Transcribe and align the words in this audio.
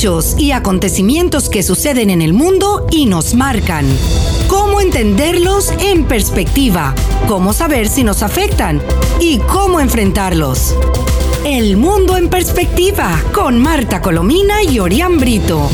hechos 0.00 0.34
y 0.38 0.52
acontecimientos 0.52 1.50
que 1.50 1.62
suceden 1.62 2.08
en 2.08 2.22
el 2.22 2.32
mundo 2.32 2.86
y 2.90 3.04
nos 3.04 3.34
marcan. 3.34 3.84
Cómo 4.48 4.80
entenderlos 4.80 5.70
en 5.78 6.06
perspectiva, 6.06 6.94
cómo 7.28 7.52
saber 7.52 7.86
si 7.86 8.02
nos 8.02 8.22
afectan 8.22 8.80
y 9.20 9.40
cómo 9.40 9.78
enfrentarlos. 9.78 10.74
El 11.44 11.76
mundo 11.76 12.16
en 12.16 12.30
perspectiva 12.30 13.20
con 13.34 13.60
Marta 13.60 14.00
Colomina 14.00 14.62
y 14.62 14.78
Orián 14.78 15.18
Brito. 15.18 15.68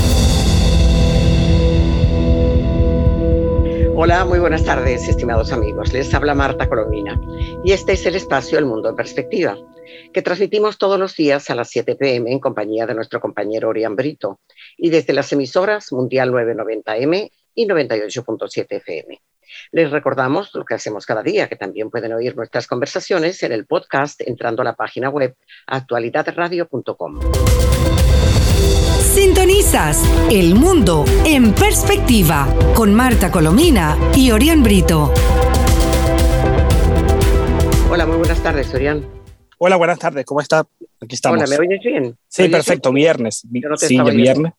Hola, 3.95 4.25
muy 4.25 4.41
buenas 4.41 4.65
tardes, 4.65 5.09
estimados 5.09 5.53
amigos. 5.53 5.93
Les 5.93 6.13
habla 6.13 6.35
Marta 6.35 6.69
Colomina 6.69 7.21
y 7.63 7.71
este 7.71 7.93
es 7.93 8.05
el 8.07 8.17
espacio 8.17 8.59
El 8.59 8.67
Mundo 8.67 8.89
en 8.89 8.97
Perspectiva, 8.97 9.57
que 10.17 10.23
transmitimos 10.23 10.79
todos 10.79 10.99
los 10.99 11.15
días 11.15 11.51
a 11.51 11.55
las 11.55 11.69
7 11.69 11.95
pm 11.95 12.33
en 12.33 12.41
compañía 12.41 12.87
de 12.87 12.95
nuestro 12.95 13.21
compañero 13.21 13.69
Orián 13.69 13.97
Brito 13.97 14.41
y 14.79 14.89
desde 14.89 15.13
las 15.13 15.31
emisoras 15.31 15.93
Mundial 15.93 16.33
990M 16.33 17.31
y 17.55 17.67
98.7 17.67 18.67
FM. 18.71 19.21
Les 19.73 19.91
recordamos 19.91 20.55
lo 20.55 20.65
que 20.65 20.73
hacemos 20.73 21.05
cada 21.05 21.23
día, 21.23 21.51
que 21.51 21.57
también 21.57 21.91
pueden 21.91 22.15
oír 22.15 22.35
nuestras 22.35 22.67
conversaciones 22.67 23.43
en 23.43 23.53
el 23.53 23.67
podcast 23.67 24.23
entrando 24.23 24.63
a 24.63 24.65
la 24.65 24.75
página 24.75 25.11
web 25.11 25.37
actualidadradio.com. 25.67 27.21
Sintonizas 28.99 30.03
El 30.31 30.55
Mundo 30.55 31.05
en 31.27 31.53
Perspectiva 31.53 32.49
con 32.75 32.95
Marta 32.95 33.31
Colomina 33.31 33.99
y 34.17 34.31
Orián 34.31 34.63
Brito. 34.63 35.13
Hola, 37.91 38.07
muy 38.07 38.17
buenas 38.17 38.43
tardes, 38.43 38.73
Orián. 38.73 39.17
Hola, 39.59 39.77
buenas 39.77 39.99
tardes, 39.99 40.25
¿cómo 40.27 40.41
está? 40.41 40.67
Aquí 41.01 41.15
estamos. 41.15 41.39
Hola, 41.39 41.49
¿me 41.49 41.67
oyes 41.67 41.81
bien? 41.83 42.17
Sí, 42.29 42.49
perfecto, 42.49 42.93
viernes. 42.93 43.43
sí, 43.77 44.01
viernes. 44.01 44.53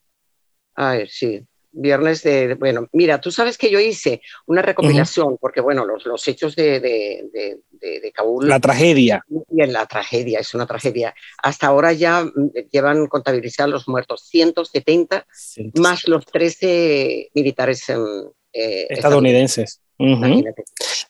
Ay, 0.74 1.08
sí, 1.08 1.46
viernes 1.72 2.24
de, 2.24 2.56
bueno, 2.56 2.88
mira, 2.94 3.22
tú 3.22 3.32
sabes 3.32 3.58
que 3.58 3.70
yo 3.70 3.80
hice 3.80 4.22
una 4.48 4.62
recopilación, 4.62 5.38
porque 5.40 5.62
bueno, 5.62 5.86
los, 5.86 6.06
los 6.06 6.28
hechos 6.28 6.56
de, 6.56 6.80
de, 6.80 7.60
de, 7.72 8.12
Kabul. 8.12 8.48
La 8.48 8.60
tragedia. 8.60 9.24
Y 9.52 9.62
en 9.62 9.72
la 9.72 9.86
tragedia, 9.86 10.40
es 10.40 10.54
una 10.56 10.66
tragedia. 10.66 11.14
Hasta 11.44 11.68
ahora 11.68 11.94
ya 11.94 12.24
mm, 12.24 12.52
llevan 12.72 13.08
contabilizados 13.08 13.72
los 13.72 13.88
muertos, 13.88 14.24
170, 14.28 15.28
más 15.76 16.08
los 16.08 16.26
13 16.26 17.30
militares 17.36 17.88
em, 17.90 18.30
eh, 18.54 18.88
estadounidenses. 18.90 19.82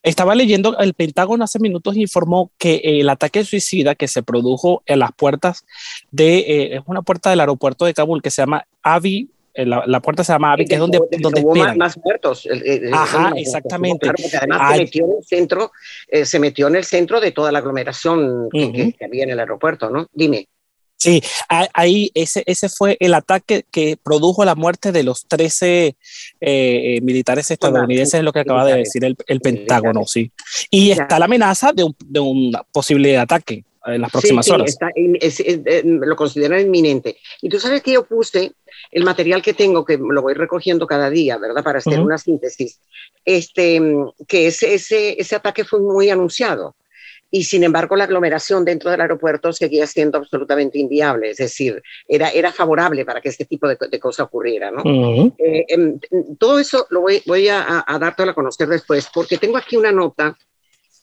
Estaba 0.03 0.35
leyendo, 0.35 0.77
el 0.80 0.93
Pentágono 0.93 1.43
hace 1.43 1.59
minutos 1.59 1.97
informó 1.97 2.52
que 2.57 2.81
el 2.83 3.09
ataque 3.09 3.43
suicida 3.43 3.95
que 3.95 4.07
se 4.07 4.23
produjo 4.23 4.83
en 4.85 4.99
las 4.99 5.11
puertas 5.11 5.66
de, 6.11 6.38
eh, 6.38 6.75
es 6.75 6.81
una 6.85 7.02
puerta 7.02 7.30
del 7.30 7.41
aeropuerto 7.41 7.85
de 7.85 7.93
Kabul 7.93 8.21
que 8.21 8.31
se 8.31 8.41
llama 8.41 8.65
Avi 8.81 9.30
eh, 9.58 9.65
la, 9.65 9.99
puerta 10.02 10.23
se 10.23 10.31
llama 10.31 10.52
Avi, 10.53 10.65
que 10.65 10.75
es 10.75 10.80
donde, 10.80 10.99
donde 11.19 11.41
hubo 11.41 11.55
más, 11.75 11.97
muertos. 11.97 12.47
Ajá, 12.93 13.33
exactamente. 13.35 14.05
Claro, 14.05 14.17
porque 14.21 14.38
además 14.38 14.71
se 14.71 14.77
metió 14.77 15.05
en 15.05 15.11
el 15.17 15.23
centro, 15.23 15.71
eh, 16.08 16.25
se 16.25 16.39
metió 16.39 16.67
en 16.67 16.75
el 16.75 16.83
centro 16.83 17.19
de 17.19 17.31
toda 17.31 17.52
la 17.52 17.58
aglomeración 17.58 18.49
que, 18.52 18.93
había 19.03 19.23
en 19.23 19.31
el 19.31 19.39
aeropuerto, 19.39 19.89
¿no? 19.89 20.05
Dime. 20.13 20.47
Sí, 20.98 21.22
ahí 21.48 22.09
ese, 22.16 22.44
ese 22.48 22.70
fue 22.70 22.98
el 23.00 23.14
ataque 23.14 23.66
que 23.70 23.98
produjo 24.02 24.44
la 24.44 24.56
muerte 24.56 24.92
de 24.92 25.04
los 25.04 25.28
13 25.28 25.95
eh, 26.42 27.00
militares 27.04 27.52
estadounidenses, 27.52 28.16
es 28.16 28.23
lo 28.23 28.34
que 28.34 28.39
acaba 28.39 28.66
de 28.66 28.78
decir 28.78 29.06
el, 29.06 29.16
el 29.28 29.39
Pentágono, 29.39 30.06
sí. 30.06 30.31
Y 30.72 30.89
está 30.89 31.20
la 31.20 31.26
amenaza 31.26 31.72
de 31.72 31.84
un, 31.84 31.95
de 32.04 32.20
un 32.20 32.52
posible 32.72 33.16
ataque 33.16 33.64
en 33.86 34.02
las 34.02 34.12
próximas 34.12 34.50
horas. 34.50 34.76
lo 35.84 36.16
consideran 36.16 36.62
inminente. 36.62 37.17
Y 37.42 37.50
tú 37.50 37.59
sabes 37.59 37.82
que 37.82 37.94
yo 37.94 38.06
puse 38.06 38.54
el 38.92 39.04
material 39.04 39.42
que 39.42 39.54
tengo, 39.54 39.86
que 39.86 39.98
lo 39.98 40.22
voy 40.22 40.34
recogiendo 40.34 40.88
cada 40.88 41.09
día, 41.09 41.38
¿verdad? 41.38 41.64
Para 41.64 41.80
hacer 41.80 42.00
una 42.00 42.17
síntesis, 42.17 42.80
este, 43.23 43.82
que 44.27 44.48
ese, 44.48 44.73
ese, 44.73 45.20
ese 45.20 45.36
ataque 45.36 45.64
fue 45.64 45.80
muy 45.80 46.10
anunciado 46.10 46.76
y 47.30 47.43
sin 47.43 47.64
embargo 47.64 47.95
la 47.95 48.05
aglomeración 48.05 48.64
dentro 48.64 48.89
del 48.89 49.02
aeropuerto 49.02 49.52
seguía 49.52 49.86
siendo 49.86 50.17
absolutamente 50.17 50.80
inviable, 50.80 51.32
es 51.32 51.38
decir, 51.38 51.82
era, 52.08 52.30
era 52.30 52.52
favorable 52.52 53.05
para 53.05 53.21
que 53.21 53.30
este 53.30 53.45
tipo 53.45 53.67
de, 53.67 53.77
de 53.89 53.99
cosas 53.99 54.26
ocurriera. 54.27 54.71
¿no? 54.71 54.83
Eh, 55.38 55.65
em, 55.67 55.99
todo 56.38 56.60
eso 56.60 56.88
lo 56.89 57.02
voy, 57.02 57.21
voy 57.26 57.49
a, 57.49 57.83
a, 57.86 57.99
darte 57.99 58.23
a 58.23 58.33
conocer 58.33 58.67
después, 58.67 59.10
porque 59.14 59.38
tengo 59.38 59.58
aquí 59.58 59.76
una 59.76 59.92
nota 59.92 60.38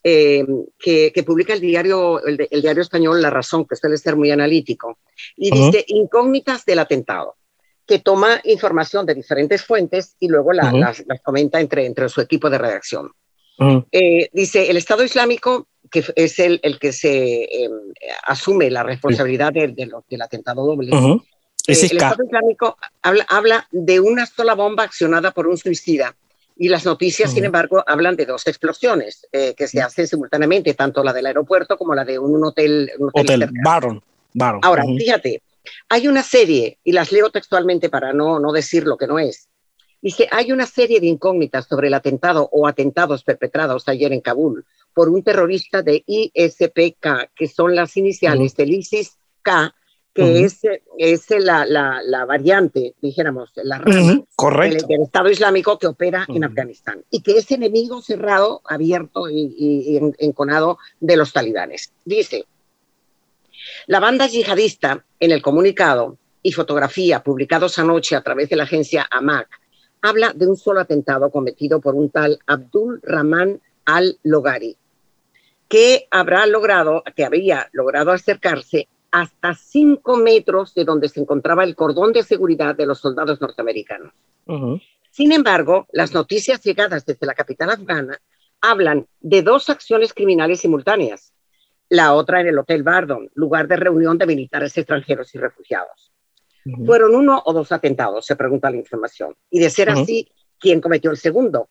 eh, 0.02 0.44
que, 0.78 1.12
que, 1.14 1.22
publica 1.22 1.54
el 1.54 1.60
diario, 1.60 2.24
el, 2.24 2.46
el, 2.50 2.62
diario 2.62 2.82
español 2.82 3.22
La 3.22 3.30
Razón, 3.30 3.66
que 3.66 3.76
suele 3.76 3.96
ser 3.96 4.16
muy 4.16 4.30
analítico, 4.30 4.98
y 5.36 5.50
dice 5.50 5.84
incógnitas 5.88 6.64
del 6.64 6.78
atentado 6.78 7.36
que 7.86 7.98
toma 7.98 8.40
información 8.44 9.04
de 9.04 9.14
diferentes 9.14 9.62
fuentes 9.62 10.16
y 10.18 10.28
luego 10.28 10.52
la, 10.52 10.72
las, 10.72 11.04
las, 11.06 11.20
comenta 11.22 11.60
entre, 11.60 11.84
entre 11.84 12.08
su 12.08 12.20
equipo 12.20 12.48
de 12.48 12.58
redacción. 12.58 13.10
Eh, 13.92 14.30
dice, 14.32 14.70
el 14.70 14.76
Estado 14.76 15.04
Islámico, 15.04 15.68
que 15.94 16.04
es 16.16 16.40
el, 16.40 16.58
el 16.64 16.80
que 16.80 16.92
se 16.92 17.44
eh, 17.44 17.70
asume 18.26 18.68
la 18.68 18.82
responsabilidad 18.82 19.52
de, 19.52 19.68
de 19.68 19.86
lo, 19.86 20.04
del 20.10 20.22
atentado 20.22 20.66
doble, 20.66 20.90
eh, 20.90 21.20
el 21.68 21.96
Estado 21.96 22.24
Islámico 22.24 22.76
habla, 23.00 23.24
habla, 23.28 23.68
de 23.70 24.00
una 24.00 24.26
sola 24.26 24.54
bomba 24.54 24.82
accionada 24.82 25.30
por 25.30 25.46
un 25.46 25.56
suicida. 25.56 26.16
Y 26.56 26.68
las 26.68 26.84
noticias, 26.84 27.32
sin 27.32 27.44
embargo, 27.44 27.84
hablan 27.86 28.16
de 28.16 28.26
dos 28.26 28.46
explosiones 28.48 29.26
eh, 29.30 29.54
que 29.56 29.68
se 29.68 29.80
hacen 29.80 30.08
simultáneamente, 30.08 30.74
tanto 30.74 31.04
la 31.04 31.12
del 31.12 31.26
aeropuerto 31.26 31.76
como 31.76 31.94
la 31.94 32.04
de 32.04 32.18
un 32.18 32.44
hotel. 32.44 32.90
Un 32.98 33.10
hotel, 33.12 33.42
hotel 33.42 33.50
Baron, 33.64 34.02
Baron. 34.32 34.60
Ahora, 34.64 34.82
fíjate, 34.84 35.42
hay 35.88 36.08
una 36.08 36.24
serie, 36.24 36.78
y 36.82 36.90
las 36.90 37.12
leo 37.12 37.30
textualmente 37.30 37.88
para 37.88 38.12
no, 38.12 38.40
no 38.40 38.50
decir 38.52 38.84
lo 38.84 38.96
que 38.96 39.06
no 39.06 39.20
es. 39.20 39.48
Dice, 40.04 40.28
hay 40.30 40.52
una 40.52 40.66
serie 40.66 41.00
de 41.00 41.06
incógnitas 41.06 41.66
sobre 41.66 41.88
el 41.88 41.94
atentado 41.94 42.50
o 42.52 42.68
atentados 42.68 43.24
perpetrados 43.24 43.88
ayer 43.88 44.12
en 44.12 44.20
Kabul 44.20 44.66
por 44.92 45.08
un 45.08 45.22
terrorista 45.22 45.80
de 45.80 46.04
ISPK, 46.06 47.30
que 47.34 47.48
son 47.48 47.74
las 47.74 47.96
iniciales 47.96 48.52
uh 48.52 48.54
-huh. 48.54 48.58
del 48.58 48.74
ISIS-K, 48.74 49.74
que 50.12 50.22
uh 50.22 50.26
-huh. 50.26 50.44
es, 50.44 50.60
es 50.98 51.30
la, 51.42 51.64
la, 51.64 52.02
la, 52.04 52.26
variante, 52.26 52.94
dijéramos, 53.00 53.50
la 53.54 53.78
uh 53.78 53.82
-huh. 53.84 54.68
del, 54.68 54.86
del, 54.86 55.02
Estado 55.04 55.30
Islámico 55.30 55.78
que 55.78 55.86
opera 55.86 56.26
en 56.28 56.44
Afganistán 56.44 57.02
y 57.10 57.22
que 57.22 57.38
es 57.38 57.50
enemigo 57.50 58.02
cerrado, 58.02 58.60
abierto 58.66 59.30
y, 59.30 59.54
y, 59.56 59.96
y 59.96 60.00
enconado 60.18 60.76
de 61.00 61.16
los 61.16 61.32
talibanes. 61.32 61.94
Dice, 62.04 62.44
la 63.86 64.00
banda 64.00 64.26
yihadista, 64.26 65.02
en 65.18 65.30
el 65.30 65.40
comunicado 65.40 66.18
y 66.42 66.52
fotografía 66.52 67.22
publicados 67.22 67.78
anoche 67.78 68.16
a 68.16 68.20
través 68.22 68.50
de 68.50 68.56
la 68.56 68.64
agencia 68.64 69.06
AMAC, 69.10 69.63
habla 70.04 70.32
de 70.34 70.46
un 70.46 70.56
solo 70.56 70.80
atentado 70.80 71.30
cometido 71.30 71.80
por 71.80 71.94
un 71.94 72.10
tal 72.10 72.38
Abdul 72.46 73.00
Rahman 73.02 73.60
al-Logari, 73.86 74.76
que 75.66 76.06
habrá 76.10 76.46
logrado, 76.46 77.02
que 77.16 77.24
había 77.24 77.68
logrado 77.72 78.12
acercarse 78.12 78.86
hasta 79.10 79.54
cinco 79.54 80.16
metros 80.16 80.74
de 80.74 80.84
donde 80.84 81.08
se 81.08 81.20
encontraba 81.20 81.64
el 81.64 81.74
cordón 81.74 82.12
de 82.12 82.22
seguridad 82.22 82.74
de 82.74 82.86
los 82.86 82.98
soldados 82.98 83.40
norteamericanos. 83.40 84.12
Uh 84.46 84.52
-huh. 84.52 84.82
Sin 85.10 85.32
embargo, 85.32 85.86
las 85.92 86.12
noticias 86.12 86.62
llegadas 86.62 87.06
desde 87.06 87.26
la 87.26 87.34
capital 87.34 87.70
afgana 87.70 88.20
hablan 88.60 89.06
de 89.20 89.42
dos 89.42 89.70
acciones 89.70 90.12
criminales 90.12 90.60
simultáneas 90.60 91.32
la 91.88 92.14
otra 92.14 92.40
en 92.40 92.48
el 92.48 92.58
Hotel 92.58 92.82
Bardon, 92.82 93.30
lugar 93.34 93.68
de 93.68 93.76
reunión 93.76 94.18
de 94.18 94.26
militares 94.26 94.76
extranjeros 94.76 95.34
y 95.34 95.38
refugiados. 95.38 96.12
Uh 96.64 96.70
-huh. 96.70 96.86
Fueron 96.86 97.14
uno 97.14 97.42
o 97.44 97.52
dos 97.52 97.72
atentados, 97.72 98.26
se 98.26 98.36
pregunta 98.36 98.70
la 98.70 98.76
información. 98.76 99.34
Y 99.50 99.58
de 99.60 99.70
ser 99.70 99.88
uh 99.88 99.92
-huh. 99.92 100.02
así, 100.02 100.28
¿quién 100.58 100.80
cometió 100.80 101.10
el 101.10 101.16
segundo? 101.16 101.68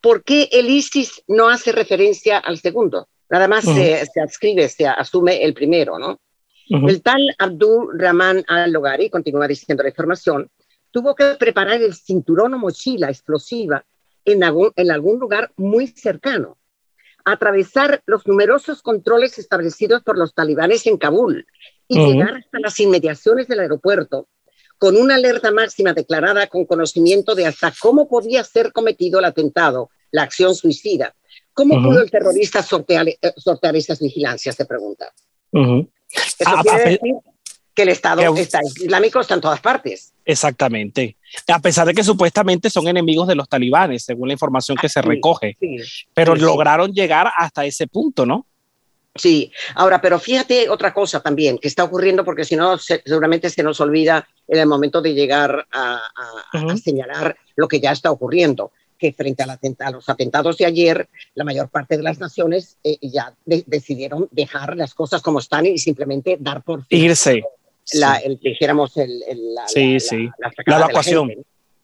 ¿Por 0.00 0.22
qué 0.22 0.48
el 0.52 0.68
ISIS 0.68 1.22
no 1.28 1.48
hace 1.48 1.72
referencia 1.72 2.38
al 2.38 2.58
segundo? 2.58 3.08
Nada 3.28 3.48
más 3.48 3.64
uh 3.64 3.70
-huh. 3.70 3.74
se, 3.74 4.06
se, 4.06 4.20
adscribe, 4.20 4.68
se 4.68 4.86
asume 4.86 5.42
el 5.42 5.52
primero, 5.52 5.98
¿no? 5.98 6.20
El 6.68 7.00
tal 7.00 7.22
Abdul 7.38 7.96
Rahman 7.96 8.44
al-Logari, 8.48 9.08
continúa 9.08 9.46
diciendo 9.46 9.84
la 9.84 9.90
información, 9.90 10.50
tuvo 10.90 11.14
que 11.14 11.36
preparar 11.38 11.80
el 11.80 11.94
cinturón 11.94 12.54
o 12.54 12.58
mochila 12.58 13.08
explosiva 13.08 13.84
en 14.24 14.42
algún, 14.42 14.72
en 14.74 14.90
algún 14.90 15.20
lugar 15.20 15.52
muy 15.56 15.86
cercano 15.86 16.58
atravesar 17.26 18.02
los 18.06 18.26
numerosos 18.26 18.82
controles 18.82 19.36
establecidos 19.38 20.02
por 20.04 20.16
los 20.16 20.32
talibanes 20.32 20.86
en 20.86 20.96
Kabul 20.96 21.44
y 21.88 21.98
uh 21.98 22.02
-huh. 22.02 22.12
llegar 22.12 22.36
hasta 22.36 22.60
las 22.60 22.78
inmediaciones 22.78 23.48
del 23.48 23.60
aeropuerto 23.60 24.28
con 24.78 24.96
una 24.96 25.14
alerta 25.14 25.50
máxima 25.50 25.92
declarada 25.92 26.46
con 26.46 26.66
conocimiento 26.66 27.34
de 27.34 27.46
hasta 27.46 27.72
cómo 27.80 28.08
podía 28.08 28.44
ser 28.44 28.72
cometido 28.72 29.18
el 29.18 29.24
atentado, 29.24 29.90
la 30.10 30.22
acción 30.22 30.54
suicida. 30.54 31.14
¿Cómo 31.52 31.74
uh 31.74 31.78
-huh. 31.78 31.84
pudo 31.84 32.02
el 32.02 32.10
terrorista 32.10 32.62
sortear, 32.62 33.08
eh, 33.08 33.18
sortear 33.36 33.76
esas 33.76 33.98
vigilancias? 34.00 34.54
Se 34.54 34.66
pregunta. 34.66 35.10
Uh 35.52 35.60
-huh. 35.60 35.90
Eso 36.38 36.50
ah, 36.50 36.62
quiere 36.62 36.90
decir 36.90 37.14
que 37.74 37.82
el 37.82 37.88
Estado 37.90 38.34
que, 38.34 38.40
está, 38.40 38.60
Islámico 38.62 39.20
está 39.20 39.34
en 39.34 39.40
todas 39.40 39.60
partes. 39.60 40.12
Exactamente. 40.24 41.16
A 41.48 41.60
pesar 41.60 41.86
de 41.86 41.94
que 41.94 42.02
supuestamente 42.02 42.70
son 42.70 42.88
enemigos 42.88 43.28
de 43.28 43.34
los 43.34 43.48
talibanes, 43.48 44.04
según 44.04 44.28
la 44.28 44.32
información 44.32 44.76
que 44.78 44.86
ah, 44.86 44.90
se 44.90 45.02
sí, 45.02 45.06
recoge. 45.06 45.56
Sí, 45.60 45.76
pero 46.14 46.34
sí, 46.34 46.42
lograron 46.42 46.92
llegar 46.92 47.30
hasta 47.36 47.64
ese 47.66 47.86
punto, 47.86 48.24
¿no? 48.24 48.46
Sí, 49.18 49.52
ahora, 49.74 50.00
pero 50.00 50.18
fíjate 50.18 50.68
otra 50.68 50.92
cosa 50.92 51.20
también 51.20 51.58
que 51.58 51.68
está 51.68 51.84
ocurriendo, 51.84 52.24
porque 52.24 52.44
si 52.44 52.56
no, 52.56 52.78
seguramente 52.78 53.50
se 53.50 53.62
nos 53.62 53.80
olvida 53.80 54.26
en 54.48 54.58
el 54.58 54.66
momento 54.66 55.00
de 55.00 55.14
llegar 55.14 55.66
a, 55.72 56.02
señalar 56.82 57.36
lo 57.56 57.68
que 57.68 57.80
ya 57.80 57.92
está 57.92 58.10
ocurriendo, 58.10 58.72
que 58.98 59.12
frente 59.12 59.42
a, 59.42 59.90
los 59.90 60.08
atentados 60.08 60.56
de 60.58 60.66
ayer, 60.66 61.08
la 61.34 61.44
mayor 61.44 61.68
parte 61.68 61.96
de 61.96 62.02
las 62.02 62.18
naciones 62.18 62.78
eh, 62.82 62.98
ya 63.02 63.34
decidieron 63.44 64.28
dejar 64.30 64.76
las 64.76 64.94
cosas 64.94 65.22
como 65.22 65.38
están 65.38 65.66
y 65.66 65.78
simplemente 65.78 66.36
dar 66.40 66.62
por 66.62 66.84
fin. 66.84 67.04
Irse. 67.04 67.42
La, 67.92 68.16
el, 68.16 68.38
dijéramos, 68.40 68.96
el, 68.96 69.20
la, 69.54 69.68
sí, 69.68 70.00
sí. 70.00 70.28
la, 70.38 70.76
evacuación. 70.76 71.30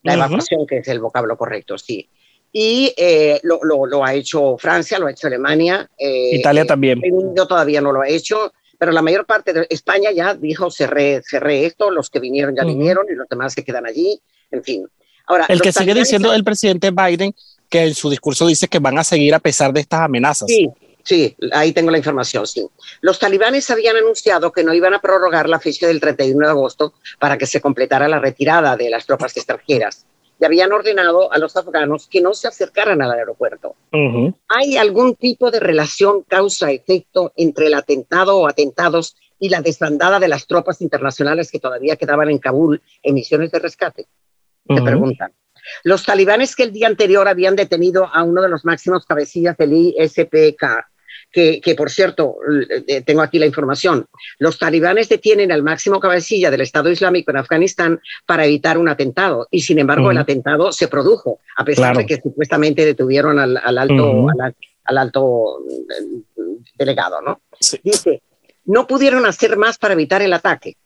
La, 0.02 0.14
evacuación, 0.14 0.66
que 0.66 0.78
es 0.78 0.88
el 0.88 1.00
vocablo 1.00 1.36
correcto, 1.36 1.78
sí 1.78 2.08
y 2.52 2.92
eh, 2.98 3.40
lo, 3.42 3.60
lo, 3.64 4.04
ha 4.04 4.14
hecho 4.14 4.58
Francia, 4.58 4.98
lo 4.98 5.06
ha 5.06 5.10
hecho 5.10 5.26
Alemania. 5.26 5.88
Eh, 5.98 6.36
Italia 6.36 6.66
también. 6.66 7.00
Yo 7.34 7.46
todavía 7.46 7.80
no 7.80 7.92
lo 7.92 8.02
ha 8.02 8.08
hecho, 8.08 8.52
pero 8.78 8.92
la 8.92 9.00
mayor 9.00 9.24
parte 9.24 9.54
de 9.54 9.66
España 9.70 10.10
ya 10.12 10.34
dijo 10.34 10.70
cerré, 10.70 11.22
cerré 11.24 11.64
esto, 11.64 11.90
los 11.90 12.10
que 12.10 12.20
vinieron 12.20 12.54
ya 12.54 12.64
vinieron 12.64 13.06
y 13.10 13.14
los 13.14 13.26
demás 13.28 13.54
se 13.54 13.64
quedan 13.64 13.86
allí, 13.86 14.20
en 14.50 14.62
fin. 14.62 14.86
Ahora, 15.26 15.46
el 15.48 15.62
que 15.62 15.72
sigue 15.72 15.94
diciendo 15.94 16.34
el 16.34 16.44
presidente 16.44 16.90
Biden 16.90 17.34
que 17.70 17.84
en 17.84 17.94
su 17.94 18.10
discurso 18.10 18.46
dice 18.46 18.68
que 18.68 18.80
van 18.80 18.98
a 18.98 19.04
seguir 19.04 19.34
a 19.34 19.38
pesar 19.38 19.72
de 19.72 19.80
estas 19.80 20.00
amenazas. 20.00 20.46
Sí, 20.46 20.68
sí, 21.02 21.34
ahí 21.52 21.72
tengo 21.72 21.90
la 21.90 21.96
información, 21.96 22.46
sí. 22.46 22.66
Los 23.00 23.18
talibanes 23.18 23.70
habían 23.70 23.96
anunciado 23.96 24.52
que 24.52 24.62
no 24.62 24.74
iban 24.74 24.92
a 24.92 25.00
prorrogar 25.00 25.48
la 25.48 25.58
fecha 25.58 25.86
del 25.86 26.00
31 26.00 26.46
de 26.46 26.50
agosto 26.50 26.92
para 27.18 27.38
que 27.38 27.46
se 27.46 27.62
completara 27.62 28.08
la 28.08 28.18
retirada 28.18 28.76
de 28.76 28.90
las 28.90 29.06
tropas 29.06 29.34
extranjeras 29.38 30.04
habían 30.46 30.72
ordenado 30.72 31.32
a 31.32 31.38
los 31.38 31.56
afganos 31.56 32.08
que 32.08 32.20
no 32.20 32.34
se 32.34 32.48
acercaran 32.48 33.02
al 33.02 33.12
aeropuerto. 33.12 33.74
¿Hay 34.48 34.76
algún 34.76 35.14
tipo 35.16 35.50
de 35.50 35.60
relación 35.60 36.22
causa-efecto 36.22 37.32
entre 37.36 37.66
el 37.66 37.74
atentado 37.74 38.38
o 38.38 38.48
atentados 38.48 39.16
y 39.38 39.48
la 39.48 39.60
desbandada 39.60 40.20
de 40.20 40.28
las 40.28 40.46
tropas 40.46 40.80
internacionales 40.80 41.50
que 41.50 41.58
todavía 41.58 41.96
quedaban 41.96 42.30
en 42.30 42.38
Kabul 42.38 42.82
en 43.02 43.14
misiones 43.14 43.50
de 43.50 43.58
rescate? 43.58 44.06
Se 44.68 44.82
preguntan. 44.82 45.32
Los 45.84 46.04
talibanes 46.04 46.56
que 46.56 46.64
el 46.64 46.72
día 46.72 46.88
anterior 46.88 47.28
habían 47.28 47.56
detenido 47.56 48.06
a 48.12 48.22
uno 48.22 48.42
de 48.42 48.48
los 48.48 48.64
máximos 48.64 49.06
cabecillas 49.06 49.56
del 49.56 49.72
ISPK 49.72 50.91
que, 51.32 51.74
por 51.76 51.90
cierto, 51.90 52.36
eh, 52.86 53.00
tengo 53.02 53.22
aquí 53.22 53.38
la 53.38 53.46
información, 53.46 54.06
los 54.38 54.58
talibanes 54.58 55.08
detienen 55.08 55.50
al 55.50 55.62
máximo 55.62 55.98
cabecilla 55.98 56.50
del 56.50 56.60
Estado 56.60 56.90
Islámico 56.90 57.30
en 57.30 57.38
Afganistán 57.38 58.00
para 58.26 58.44
evitar 58.44 58.76
un 58.76 58.88
atentado 58.88 59.48
y 59.50 59.62
sin 59.62 59.78
embargo 59.78 60.10
el 60.10 60.18
atentado 60.18 60.72
se 60.72 60.88
produjo, 60.88 61.40
a 61.56 61.64
pesar 61.64 61.96
de 61.96 62.04
que 62.04 62.20
supuestamente 62.20 62.84
detuvieron 62.84 63.38
al, 63.38 63.56
alto, 63.78 64.26
al, 64.84 64.98
alto 64.98 65.58
eh, 65.70 66.62
delegado. 66.76 67.22
¿no? 67.22 67.40
Dice, 67.82 68.22
no 68.66 68.86
pudieron 68.86 69.24
hacer 69.24 69.56
más 69.56 69.78
para 69.78 69.94
evitar 69.94 70.20
el 70.20 70.34
ataque. 70.34 70.76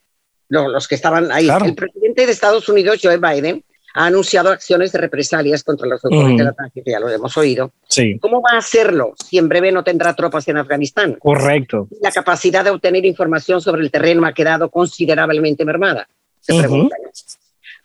Los, 0.48 0.86
que 0.86 0.94
estaban 0.94 1.32
ahí. 1.32 1.48
El 1.48 1.74
presidente 1.74 2.24
de 2.24 2.30
Estados 2.30 2.68
Unidos, 2.68 3.00
Joe 3.02 3.18
Biden, 3.18 3.64
ha 3.96 4.04
anunciado 4.04 4.50
acciones 4.50 4.92
de 4.92 4.98
represalias 4.98 5.64
contra 5.64 5.88
los 5.88 6.04
autores 6.04 6.36
del 6.36 6.46
ataque, 6.46 6.82
que 6.82 6.90
ya 6.90 7.00
lo 7.00 7.08
hemos 7.08 7.34
oído. 7.38 7.72
Sí. 7.88 8.18
¿Cómo 8.20 8.42
va 8.42 8.50
a 8.52 8.58
hacerlo 8.58 9.14
si 9.26 9.38
en 9.38 9.48
breve 9.48 9.72
no 9.72 9.82
tendrá 9.82 10.14
tropas 10.14 10.46
en 10.48 10.58
Afganistán? 10.58 11.14
Correcto. 11.14 11.88
La 12.02 12.12
capacidad 12.12 12.62
de 12.62 12.70
obtener 12.70 13.06
información 13.06 13.62
sobre 13.62 13.80
el 13.82 13.90
terreno 13.90 14.26
ha 14.26 14.34
quedado 14.34 14.70
considerablemente 14.70 15.64
mermada. 15.64 16.06
Se 16.40 16.54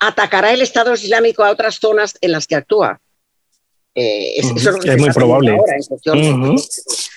¿Atacará 0.02 0.52
el 0.52 0.62
Estado 0.62 0.94
Islámico 0.94 1.46
a 1.46 1.52
otras 1.52 1.76
zonas 1.76 2.18
en 2.20 2.34
las 2.34 2.46
que 2.46 2.56
actúa? 2.56 3.00
Eh, 3.96 4.34
es, 4.38 4.52
muy 4.98 5.12
probable. 5.12 5.58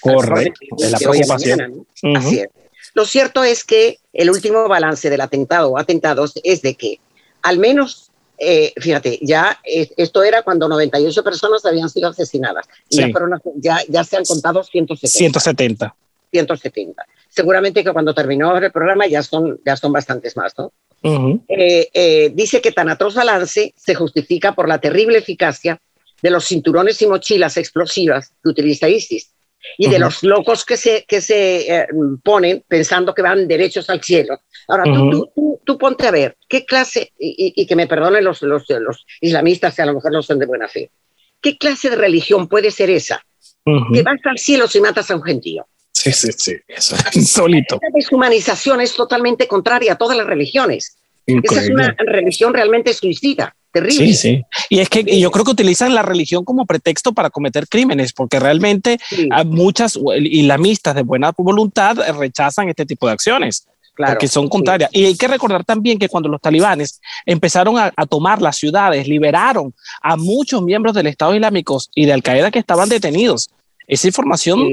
Correcto. 0.01 0.61
Es 0.79 0.91
la 0.93 0.99
preocupación. 0.99 1.87
Así 2.15 2.39
es. 2.39 2.49
Lo 2.95 3.05
cierto 3.07 3.43
es 3.43 3.65
que 3.65 3.99
el 4.13 4.31
último 4.31 4.69
balance 4.69 5.11
del 5.11 5.21
atentado 5.21 5.71
o 5.71 5.79
atentados 5.79 6.35
es 6.45 6.63
de 6.63 6.77
que 6.77 7.01
al 7.43 7.59
menos 7.59 8.13
eh, 8.39 8.73
fíjate, 8.77 9.19
ya 9.23 9.61
esto 9.65 10.23
era 10.23 10.43
cuando 10.43 10.69
98 10.69 11.23
personas 11.23 11.65
habían 11.65 11.89
sido 11.89 12.09
asesinadas. 12.09 12.67
Ya, 12.89 13.79
ya, 13.89 14.05
se 14.05 14.17
han 14.17 14.25
contado 14.25 14.63
170. 14.63 15.09
170. 15.09 15.95
170. 16.31 17.07
Seguramente 17.29 17.85
que 17.85 17.93
cuando 17.93 18.15
terminó 18.15 18.57
el 18.57 18.73
programa 18.73 19.07
ya 19.07 19.23
son, 19.23 19.61
ya 19.65 19.77
son 19.77 19.93
bastantes 19.93 20.37
más, 20.37 20.55
¿no? 20.59 20.73
Eh, 21.49 21.91
eh, 21.93 22.31
dice 22.35 22.63
que 22.63 22.73
tan 22.73 22.89
atroz 22.89 23.15
balance 23.15 23.75
se 23.77 23.95
justifica 23.95 24.55
por 24.55 24.69
la 24.69 24.79
terrible 24.79 25.19
eficacia 25.19 25.79
de 26.23 26.31
los 26.31 26.47
cinturones 26.47 27.01
y 27.03 27.07
mochilas 27.07 27.59
explosivas 27.59 28.33
que 28.43 28.49
utiliza 28.49 28.89
ISIS 28.89 29.34
y 29.79 29.89
de 29.89 29.99
los 29.99 30.23
locos 30.23 30.65
que 30.65 30.77
se, 30.77 31.05
que 31.07 31.21
se 31.21 31.87
ponen 32.23 32.65
pensando 32.67 33.15
que 33.15 33.23
van 33.23 33.49
derechos 33.49 33.89
al 33.91 34.03
cielo. 34.03 34.41
Ahora, 34.69 34.85
tú, 34.85 35.31
tú 35.65 35.79
ponte 35.79 36.07
a 36.07 36.11
ver, 36.11 36.37
¿qué 36.49 36.65
clase, 36.65 37.13
y, 37.19 37.67
que 37.67 37.77
me 37.77 37.87
perdonen 37.87 38.25
los, 38.25 38.43
los, 38.43 38.65
los, 38.69 39.05
islamistas 39.21 39.75
que 39.75 39.83
a 39.83 39.87
lo 39.87 39.95
mejor 39.95 40.13
no 40.13 40.23
son 40.23 40.39
de 40.39 40.47
buena 40.47 40.69
fe, 40.69 40.91
¿qué 41.41 41.57
clase 41.57 41.91
de 41.91 41.97
religión 41.97 42.49
puede 42.49 42.71
ser 42.71 42.91
esa? 42.91 43.25
Que 43.93 44.03
vas 44.03 44.21
al 44.25 44.39
cielo 44.39 44.69
si 44.69 44.81
matas 44.81 45.11
a 45.11 45.17
un 45.17 45.23
gentío. 45.23 45.67
Sí, 45.91 46.13
sí, 46.13 46.33
sí, 46.37 46.57
eso 46.69 46.97
es 47.11 47.17
insólito. 47.17 47.79
La 47.81 47.89
deshumanización 47.95 48.81
es 48.81 48.95
totalmente 48.95 49.49
contraria 49.49 49.95
a 49.95 49.97
todas 49.97 50.17
las 50.17 50.27
religiones. 50.27 50.99
Esa 51.27 51.63
es 51.63 51.71
una 51.71 51.95
religión 51.99 52.53
realmente 52.53 52.93
suicida. 52.93 53.57
Terrible. 53.75 54.07
Sí, 54.07 54.15
sí. 54.15 54.43
Y 54.71 54.79
es 54.79 54.89
que 54.89 55.03
yo 55.19 55.33
creo 55.33 55.45
que 55.45 55.51
utilizan 55.51 55.95
la 55.97 56.03
religión 56.03 56.45
como 56.45 56.65
pretexto 56.65 57.13
para 57.13 57.29
cometer 57.29 57.67
crímenes, 57.69 58.13
porque 58.13 58.39
realmente 58.39 59.01
muchas 59.47 59.99
islamistas 60.17 60.95
de 60.95 61.03
buena 61.03 61.33
voluntad 61.37 61.97
rechazan 62.17 62.69
este 62.69 62.87
tipo 62.87 63.09
de 63.09 63.15
acciones 63.15 63.67
claro, 63.95 64.19
que 64.19 64.29
son 64.29 64.49
contrarias. 64.49 64.91
Y 64.93 65.07
hay 65.07 65.17
que 65.17 65.27
recordar 65.27 65.65
también 65.65 65.99
que 65.99 66.09
cuando 66.09 66.29
los 66.29 66.41
talibanes 66.41 67.01
empezaron 67.27 67.77
a, 67.79 67.91
tomar 68.07 68.41
las 68.41 68.57
ciudades, 68.57 69.09
liberaron 69.09 69.75
a 70.03 70.17
muchos 70.17 70.63
miembros 70.63 70.95
del 70.95 71.09
Estado 71.09 71.35
Islámico 71.35 71.81
y 71.97 72.07
de 72.07 72.13
Al 72.13 72.23
Qaeda 72.23 72.53
que 72.53 72.61
estaban 72.61 72.89
detenidos. 72.89 73.51
Esa 73.89 74.07
información 74.07 74.73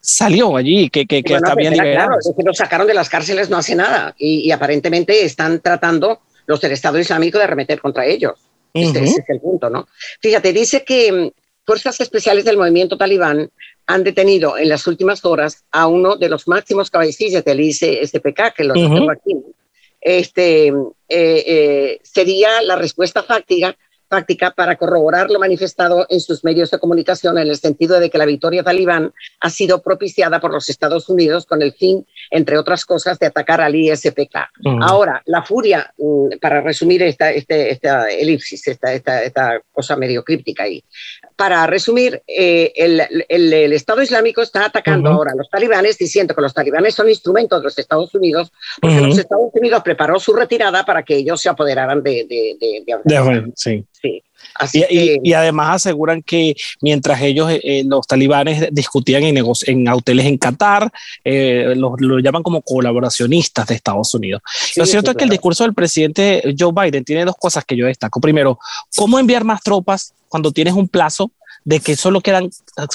salió 0.00 0.56
allí, 0.56 0.88
que, 0.88 1.04
que, 1.04 1.24
que 1.24 1.36
pues 1.36 1.42
Claro, 1.42 2.18
es 2.20 2.32
que 2.36 2.42
los 2.44 2.56
sacaron 2.56 2.86
de 2.86 2.94
las 2.94 3.08
cárceles 3.08 3.50
no 3.50 3.56
hace 3.56 3.74
nada 3.74 4.14
y, 4.16 4.52
aparentemente 4.52 5.24
están 5.24 5.60
tratando 5.60 6.20
los 6.46 6.60
del 6.60 6.72
Estado 6.72 6.98
Islámico 6.98 7.38
de 7.38 7.44
arremeter 7.44 7.80
contra 7.80 8.06
ellos. 8.06 8.34
ese 8.72 9.04
es 9.04 9.24
el 9.28 9.40
punto, 9.40 9.70
¿no? 9.70 9.88
Fíjate, 10.20 10.52
dice 10.52 10.84
que 10.84 11.12
mm, 11.12 11.30
fuerzas 11.64 12.00
especiales 12.00 12.44
del 12.44 12.58
movimiento 12.58 12.96
talibán 12.96 13.50
han 13.86 14.04
detenido 14.04 14.58
en 14.58 14.68
las 14.68 14.86
últimas 14.86 15.24
horas 15.24 15.64
a 15.70 15.86
uno 15.86 16.16
de 16.16 16.28
los 16.28 16.48
máximos 16.48 16.90
cabecillas 16.90 17.44
del 17.44 17.60
ICSPK, 17.60 18.54
que 18.56 18.64
lo 18.64 18.74
tengo 18.74 19.10
aquí. 19.10 19.36
Este, 20.00 20.68
eh, 20.68 20.74
eh, 21.08 22.00
sería 22.02 22.62
la 22.62 22.76
respuesta 22.76 23.22
fáctica 23.22 23.76
práctica 24.08 24.50
para 24.50 24.76
corroborar 24.76 25.30
lo 25.30 25.38
manifestado 25.38 26.06
en 26.08 26.20
sus 26.20 26.44
medios 26.44 26.70
de 26.70 26.78
comunicación 26.78 27.38
en 27.38 27.48
el 27.48 27.56
sentido 27.56 28.00
de 28.00 28.10
que 28.10 28.18
la 28.18 28.26
victoria 28.26 28.62
talibán 28.62 29.12
ha 29.40 29.50
sido 29.50 29.82
propiciada 29.82 30.40
por 30.40 30.52
los 30.52 30.68
Estados 30.68 31.08
Unidos 31.08 31.46
con 31.46 31.62
el 31.62 31.72
fin, 31.72 32.06
entre 32.30 32.58
otras 32.58 32.84
cosas, 32.84 33.18
de 33.18 33.26
atacar 33.26 33.60
al 33.60 33.74
ISPK. 33.74 34.36
Ahora, 34.80 35.22
la 35.26 35.42
furia, 35.42 35.92
mm, 35.96 36.38
para 36.40 36.60
resumir 36.60 37.02
esta, 37.02 37.30
este, 37.30 37.70
esta 37.70 38.08
elipsis, 38.10 38.66
esta, 38.68 38.92
esta, 38.92 39.22
esta, 39.22 39.60
cosa 39.72 39.96
medio 39.96 40.24
críptica 40.24 40.62
ahí, 40.62 40.82
para 41.36 41.66
resumir, 41.66 42.22
eh, 42.26 42.72
el, 42.74 43.02
el, 43.28 43.72
Estado 43.72 44.02
Islámico 44.02 44.40
está 44.40 44.66
atacando 44.66 45.10
ahora 45.10 45.32
a 45.32 45.36
los 45.36 45.50
talibanes 45.50 45.98
diciendo 45.98 46.34
que 46.34 46.40
los 46.40 46.54
talibanes 46.54 46.94
son 46.94 47.08
instrumentos 47.08 47.60
de 47.60 47.64
los 47.64 47.78
Estados 47.78 48.14
Unidos 48.14 48.52
porque 48.80 49.00
los 49.00 49.18
Estados 49.18 49.50
Unidos 49.52 49.82
preparó 49.82 50.18
su 50.18 50.32
retirada 50.32 50.84
para 50.84 51.02
que 51.02 51.16
ellos 51.16 51.40
se 51.40 51.48
apoderaran 51.48 52.02
de, 52.02 52.26
de, 52.28 52.56
de, 52.58 53.52
sí 53.54 53.84
y, 54.72 55.32
además 55.32 55.76
aseguran 55.76 56.22
que 56.22 56.54
mientras 56.80 57.20
ellos, 57.22 57.50
eh, 57.50 57.60
eh, 57.62 57.84
los 57.86 58.06
talibanes, 58.06 58.68
discutían 58.72 59.22
en, 59.24 59.36
en 59.36 59.88
hoteles 59.88 60.26
en 60.26 60.38
Qatar, 60.38 60.90
eh, 61.24 61.74
lo, 61.76 62.18
llaman 62.18 62.42
como 62.42 62.62
colaboracionistas 62.62 63.66
de 63.66 63.74
Estados 63.74 64.14
Unidos. 64.14 64.42
lo 64.76 64.86
cierto 64.86 65.10
es 65.10 65.16
que 65.16 65.24
el 65.24 65.30
discurso 65.30 65.64
del 65.64 65.74
presidente 65.74 66.42
Joe 66.58 66.72
Biden 66.72 67.04
tiene 67.04 67.24
dos 67.24 67.36
cosas 67.38 67.64
que 67.64 67.76
yo 67.76 67.86
destaco. 67.86 68.20
Primero, 68.20 68.58
cómo 68.96 69.18
enviar 69.18 69.44
más 69.44 69.62
tropas 69.62 70.14
cuando 70.28 70.52
tienes 70.52 70.74
un 70.74 70.88
plazo 70.88 71.30
de 71.64 71.80
que 71.80 71.96
solo 71.96 72.20
quedan 72.20 72.50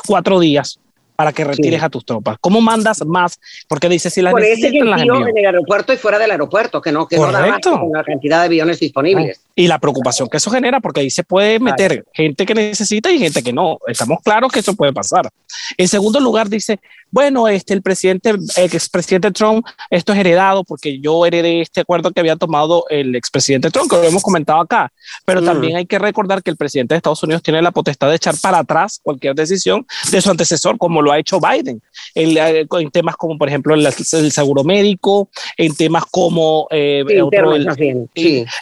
cuatro 0.05 0.39
días 0.39 0.79
para 1.21 1.33
que 1.33 1.43
retires 1.43 1.83
a 1.83 1.89
tus 1.89 2.03
tropas? 2.03 2.37
¿Cómo 2.41 2.61
mandas 2.61 3.05
más? 3.05 3.39
Porque 3.67 3.87
dice 3.87 4.09
si 4.09 4.23
las 4.23 4.31
Por 4.31 4.43
ese 4.43 4.71
las 4.83 5.01
en 5.03 5.37
el 5.37 5.45
aeropuerto 5.45 5.93
y 5.93 5.97
fuera 5.97 6.17
del 6.17 6.31
aeropuerto, 6.31 6.81
que 6.81 6.91
no, 6.91 7.07
que 7.07 7.17
no 7.17 7.31
da 7.31 7.45
más 7.45 7.61
con 7.61 7.91
la 7.93 8.03
cantidad 8.03 8.39
de 8.39 8.45
aviones 8.45 8.79
disponibles. 8.79 9.39
Y 9.61 9.67
la 9.67 9.77
preocupación 9.77 10.27
que 10.27 10.37
eso 10.37 10.49
genera, 10.49 10.79
porque 10.79 11.01
ahí 11.01 11.11
se 11.11 11.23
puede 11.23 11.59
meter 11.59 12.03
gente 12.13 12.47
que 12.47 12.55
necesita 12.55 13.11
y 13.11 13.19
gente 13.19 13.43
que 13.43 13.53
no. 13.53 13.77
Estamos 13.85 14.17
claros 14.23 14.51
que 14.51 14.57
eso 14.57 14.75
puede 14.75 14.91
pasar. 14.91 15.29
En 15.77 15.87
segundo 15.87 16.19
lugar, 16.19 16.49
dice, 16.49 16.79
bueno, 17.11 17.49
este, 17.49 17.73
el 17.73 17.81
presidente, 17.81 18.33
expresidente 18.55 19.31
Trump, 19.31 19.65
esto 19.89 20.13
es 20.13 20.19
heredado 20.19 20.63
porque 20.63 20.99
yo 20.99 21.25
heredé 21.25 21.61
este 21.61 21.81
acuerdo 21.81 22.11
que 22.11 22.21
había 22.21 22.37
tomado 22.37 22.85
el 22.89 23.15
expresidente 23.15 23.69
Trump, 23.69 23.89
que 23.89 23.97
lo 23.97 24.03
hemos 24.03 24.23
comentado 24.23 24.61
acá. 24.61 24.91
Pero 25.25 25.41
mm. 25.41 25.45
también 25.45 25.75
hay 25.75 25.85
que 25.85 25.99
recordar 25.99 26.41
que 26.41 26.49
el 26.49 26.55
presidente 26.55 26.93
de 26.93 26.97
Estados 26.97 27.21
Unidos 27.23 27.43
tiene 27.43 27.61
la 27.61 27.71
potestad 27.71 28.09
de 28.09 28.15
echar 28.15 28.35
para 28.41 28.59
atrás 28.59 29.01
cualquier 29.03 29.35
decisión 29.35 29.85
de 30.09 30.21
su 30.21 30.31
antecesor, 30.31 30.77
como 30.77 31.01
lo 31.01 31.11
ha 31.11 31.19
hecho 31.19 31.39
Biden, 31.39 31.81
en, 32.15 32.37
eh, 32.37 32.65
en 32.71 32.91
temas 32.91 33.17
como, 33.17 33.37
por 33.37 33.49
ejemplo, 33.49 33.75
el, 33.75 33.91
seguro 33.91 34.63
médico, 34.63 35.29
en 35.57 35.75
temas 35.75 36.05
como 36.09 36.67
eh, 36.71 37.03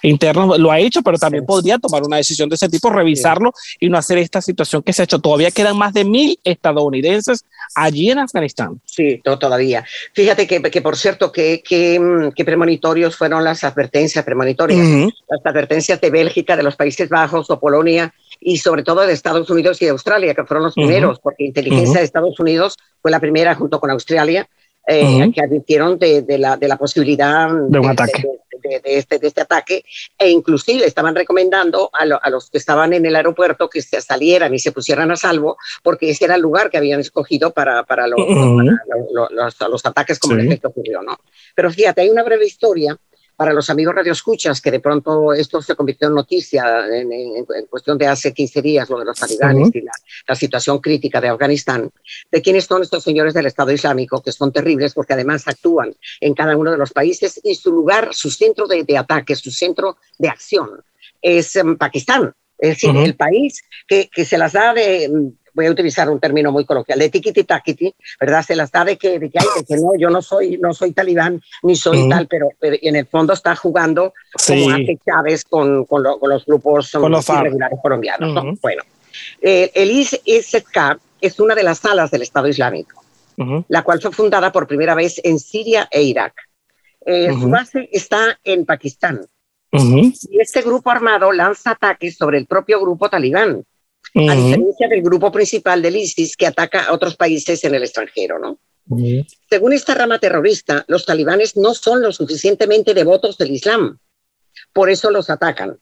interno, 0.01 0.57
lo 0.57 0.71
ha 0.71 0.79
hecho, 0.79 1.03
pero 1.03 1.17
también 1.17 1.45
podría 1.45 1.77
tomar 1.77 2.01
una 2.03 2.17
decisión 2.17 2.49
de 2.49 2.55
ese 2.55 2.67
tipo, 2.67 2.89
revisarlo 2.89 3.53
y 3.79 3.89
no 3.89 3.97
hacer 3.97 4.17
esta 4.17 4.41
situación 4.41 4.81
que 4.81 4.91
se 4.91 5.03
ha 5.03 5.05
hecho. 5.05 5.19
Todavía 5.19 5.51
quedan 5.51 5.77
más 5.77 5.93
de 5.93 6.03
mil 6.03 6.39
estadounidenses 6.43 7.45
allí 7.75 8.09
en 8.09 8.17
Afganistán. 8.19 8.38
Sí, 8.85 9.21
todavía. 9.23 9.85
Fíjate 10.13 10.47
que, 10.47 10.61
que 10.61 10.81
por 10.81 10.97
cierto, 10.97 11.31
que, 11.31 11.61
que, 11.61 11.99
mm, 11.99 12.31
premonitorios 12.43 13.15
fueron 13.15 13.43
las 13.43 13.63
advertencias 13.63 14.25
premonitorias, 14.25 14.87
las 15.27 15.45
advertencias 15.45 16.01
de 16.01 16.09
Bélgica, 16.09 16.57
de 16.57 16.63
los 16.63 16.75
Países 16.75 17.09
Bajos 17.09 17.49
o 17.49 17.59
Polonia 17.59 18.13
y 18.39 18.57
sobre 18.57 18.83
todo 18.83 19.05
de 19.05 19.13
Estados 19.13 19.49
Unidos 19.49 19.81
y 19.81 19.85
de 19.85 19.91
Australia, 19.91 20.33
que 20.33 20.45
fueron 20.45 20.63
los 20.63 20.73
primeros, 20.73 21.19
porque 21.19 21.43
inteligencia 21.43 21.99
de 21.99 22.05
Estados 22.05 22.39
Unidos 22.39 22.77
fue 23.01 23.11
la 23.11 23.19
primera 23.19 23.55
junto 23.55 23.79
con 23.79 23.91
Australia, 23.91 24.47
eh, 24.89 25.31
que 25.33 25.41
advirtieron 25.41 25.99
de, 25.99 26.23
de, 26.23 26.37
la, 26.39 26.57
de 26.57 26.67
la 26.67 26.77
posibilidad 26.77 27.47
de 27.47 27.79
un 27.79 27.89
ataque 27.89 28.23
este, 28.63 29.19
de 29.19 29.27
este 29.27 29.41
ataque 29.41 29.85
e 30.17 30.29
inclusive 30.29 30.85
estaban 30.85 31.15
recomendando 31.15 31.89
a, 31.93 32.03
a, 32.03 32.29
los 32.29 32.49
que 32.49 32.57
estaban 32.57 32.93
en 32.93 33.05
el 33.05 33.15
aeropuerto 33.15 33.69
que 33.69 33.81
se 33.81 34.01
salieran 34.01 34.53
y 34.53 34.59
se 34.59 34.71
pusieran 34.71 35.11
a 35.11 35.15
salvo 35.15 35.57
porque 35.83 36.09
ese 36.09 36.25
era 36.25 36.35
el 36.35 36.41
lugar 36.41 36.69
que 36.69 36.77
habían 36.77 36.99
escogido 36.99 37.51
para, 37.51 37.83
para, 37.83 38.07
los, 38.07 38.19
los, 39.11 39.59
los, 39.59 39.85
ataques 39.85 40.19
como 40.19 40.35
el 40.35 40.47
efecto 40.47 40.69
ocurrió. 40.69 41.01
¿no? 41.01 41.17
Pero 41.55 41.71
fíjate, 41.71 42.01
hay 42.01 42.09
una 42.09 42.23
breve 42.23 42.45
historia 42.45 42.97
para 43.39 43.53
los 43.53 43.69
amigos 43.69 43.95
radioescuchas, 43.95 44.59
que 44.59 44.69
de 44.69 44.81
pronto 44.81 45.31
esto 45.31 45.61
se 45.61 45.73
convirtió 45.73 46.09
en 46.09 46.13
noticia 46.13 46.85
en, 46.91 47.07
cuestión 47.69 47.97
de 47.97 48.05
hace 48.05 48.33
15 48.33 48.61
días, 48.61 48.89
lo 48.89 48.99
de 48.99 49.05
los 49.05 49.17
talibanes 49.17 49.69
y 49.73 49.79
la, 50.27 50.35
situación 50.35 50.79
crítica 50.79 51.21
de 51.21 51.29
Afganistán, 51.29 51.89
de 52.29 52.41
quiénes 52.41 52.65
son 52.65 52.81
estos 52.81 53.01
señores 53.01 53.33
del 53.33 53.45
Estado 53.45 53.71
Islámico, 53.71 54.21
que 54.21 54.33
son 54.33 54.51
terribles 54.51 54.93
porque 54.93 55.13
además 55.13 55.47
actúan 55.47 55.95
en 56.19 56.33
cada 56.33 56.57
uno 56.57 56.69
de 56.69 56.77
los 56.77 56.91
países 56.91 57.39
y 57.41 57.55
su 57.55 57.71
lugar, 57.71 58.09
su 58.11 58.29
centro 58.29 58.67
de, 58.67 58.97
ataque, 58.97 59.37
su 59.37 59.51
centro 59.51 59.95
de 60.17 60.27
acción 60.27 60.71
es 61.21 61.55
en 61.55 61.77
Pakistán. 61.77 62.33
Es 62.57 62.71
decir, 62.71 62.93
el 62.97 63.15
país 63.15 63.63
que, 63.87 64.09
que, 64.13 64.25
se 64.25 64.37
las 64.37 64.51
da 64.51 64.73
de, 64.73 65.09
voy 65.59 65.65
a 65.65 65.71
utilizar 65.71 66.09
un 66.09 66.21
término 66.21 66.53
muy 66.53 66.63
coloquial, 66.63 66.99
de 66.99 67.09
tiquiti 67.09 67.43
taquiti, 67.43 67.93
¿verdad? 68.17 68.43
Se 68.45 68.55
las 68.55 68.71
da 68.71 68.85
de 68.85 68.97
que, 68.97 69.19
de 69.19 69.29
que, 69.29 69.39
hay, 69.39 69.65
que 69.67 69.75
no, 69.75 69.91
yo 69.97 70.09
no 70.09 70.21
soy, 70.21 70.57
no 70.57 70.73
soy 70.73 70.93
talibán 70.93 71.41
ni 71.63 71.75
soy 71.75 72.07
tal, 72.07 72.27
pero, 72.27 72.47
en 72.61 72.95
el 72.95 73.05
fondo 73.05 73.33
está 73.33 73.55
jugando 73.57 74.13
como 74.47 74.71
hace 74.71 74.97
Chávez 75.05 75.43
con, 75.43 75.83
con, 75.85 76.01
los 76.03 76.45
grupos 76.45 76.91
con 76.91 77.11
los 77.11 77.27
irregulares 77.27 77.77
colombianos. 77.81 78.57
Bueno, 78.61 78.83
eh, 79.41 79.69
el 79.73 79.91
ISK 79.91 80.97
es 81.19 81.39
una 81.41 81.55
de 81.55 81.63
las 81.63 81.79
salas 81.79 82.09
del 82.09 82.21
Estado 82.21 82.47
Islámico, 82.47 83.03
la 83.67 83.83
cual 83.83 84.01
fue 84.01 84.11
fundada 84.11 84.51
por 84.53 84.65
primera 84.65 84.95
vez 84.95 85.19
en 85.23 85.39
Siria 85.39 85.89
e 85.91 86.03
Irak. 86.03 86.33
Eh, 87.05 87.33
su 87.37 87.49
base 87.49 87.89
está 87.91 88.39
en 88.45 88.65
Pakistán. 88.65 89.25
Y 89.71 90.39
este 90.39 90.61
grupo 90.61 90.89
armado 90.89 91.31
lanza 91.31 91.71
ataques 91.71 92.17
sobre 92.17 92.37
el 92.37 92.47
propio 92.47 92.81
grupo 92.81 93.09
talibán, 93.09 93.63
a 94.15 94.35
diferencia 94.35 94.87
del 94.87 95.01
grupo 95.01 95.31
principal 95.31 95.81
del 95.81 95.95
ISIS 95.95 96.35
que 96.35 96.47
ataca 96.47 96.85
a 96.85 96.93
otros 96.93 97.15
países 97.15 97.63
en 97.63 97.75
el 97.75 97.83
extranjero, 97.83 98.39
¿no? 98.39 98.57
Según 99.49 99.73
esta 99.73 99.93
rama 99.93 100.17
terrorista, 100.17 100.83
los 100.87 101.05
talibanes 101.05 101.55
no 101.55 101.75
son 101.75 102.01
lo 102.01 102.11
suficientemente 102.11 102.95
devotos 102.95 103.37
del 103.37 103.51
Islam, 103.51 103.99
por 104.73 104.89
eso 104.89 105.11
los 105.11 105.29
atacan. 105.29 105.77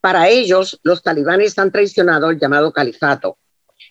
Para 0.00 0.28
ellos, 0.28 0.80
los 0.82 1.02
talibanes 1.02 1.58
han 1.58 1.70
traicionado 1.70 2.30
el 2.30 2.38
llamado 2.38 2.72
califato 2.72 3.36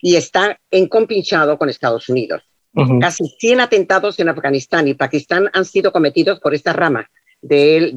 y 0.01 0.15
está 0.15 0.59
encompinchado 0.71 1.57
con 1.57 1.69
Estados 1.69 2.09
Unidos. 2.09 2.41
Casi 2.99 3.23
100 3.39 3.61
atentados 3.61 4.19
en 4.19 4.29
Afganistán 4.29 4.87
y 4.87 4.95
Pakistán 4.95 5.49
han 5.53 5.63
sido 5.63 5.91
cometidos 5.91 6.39
por 6.39 6.53
esta 6.53 6.73
rama 6.73 7.09
del 7.41 7.95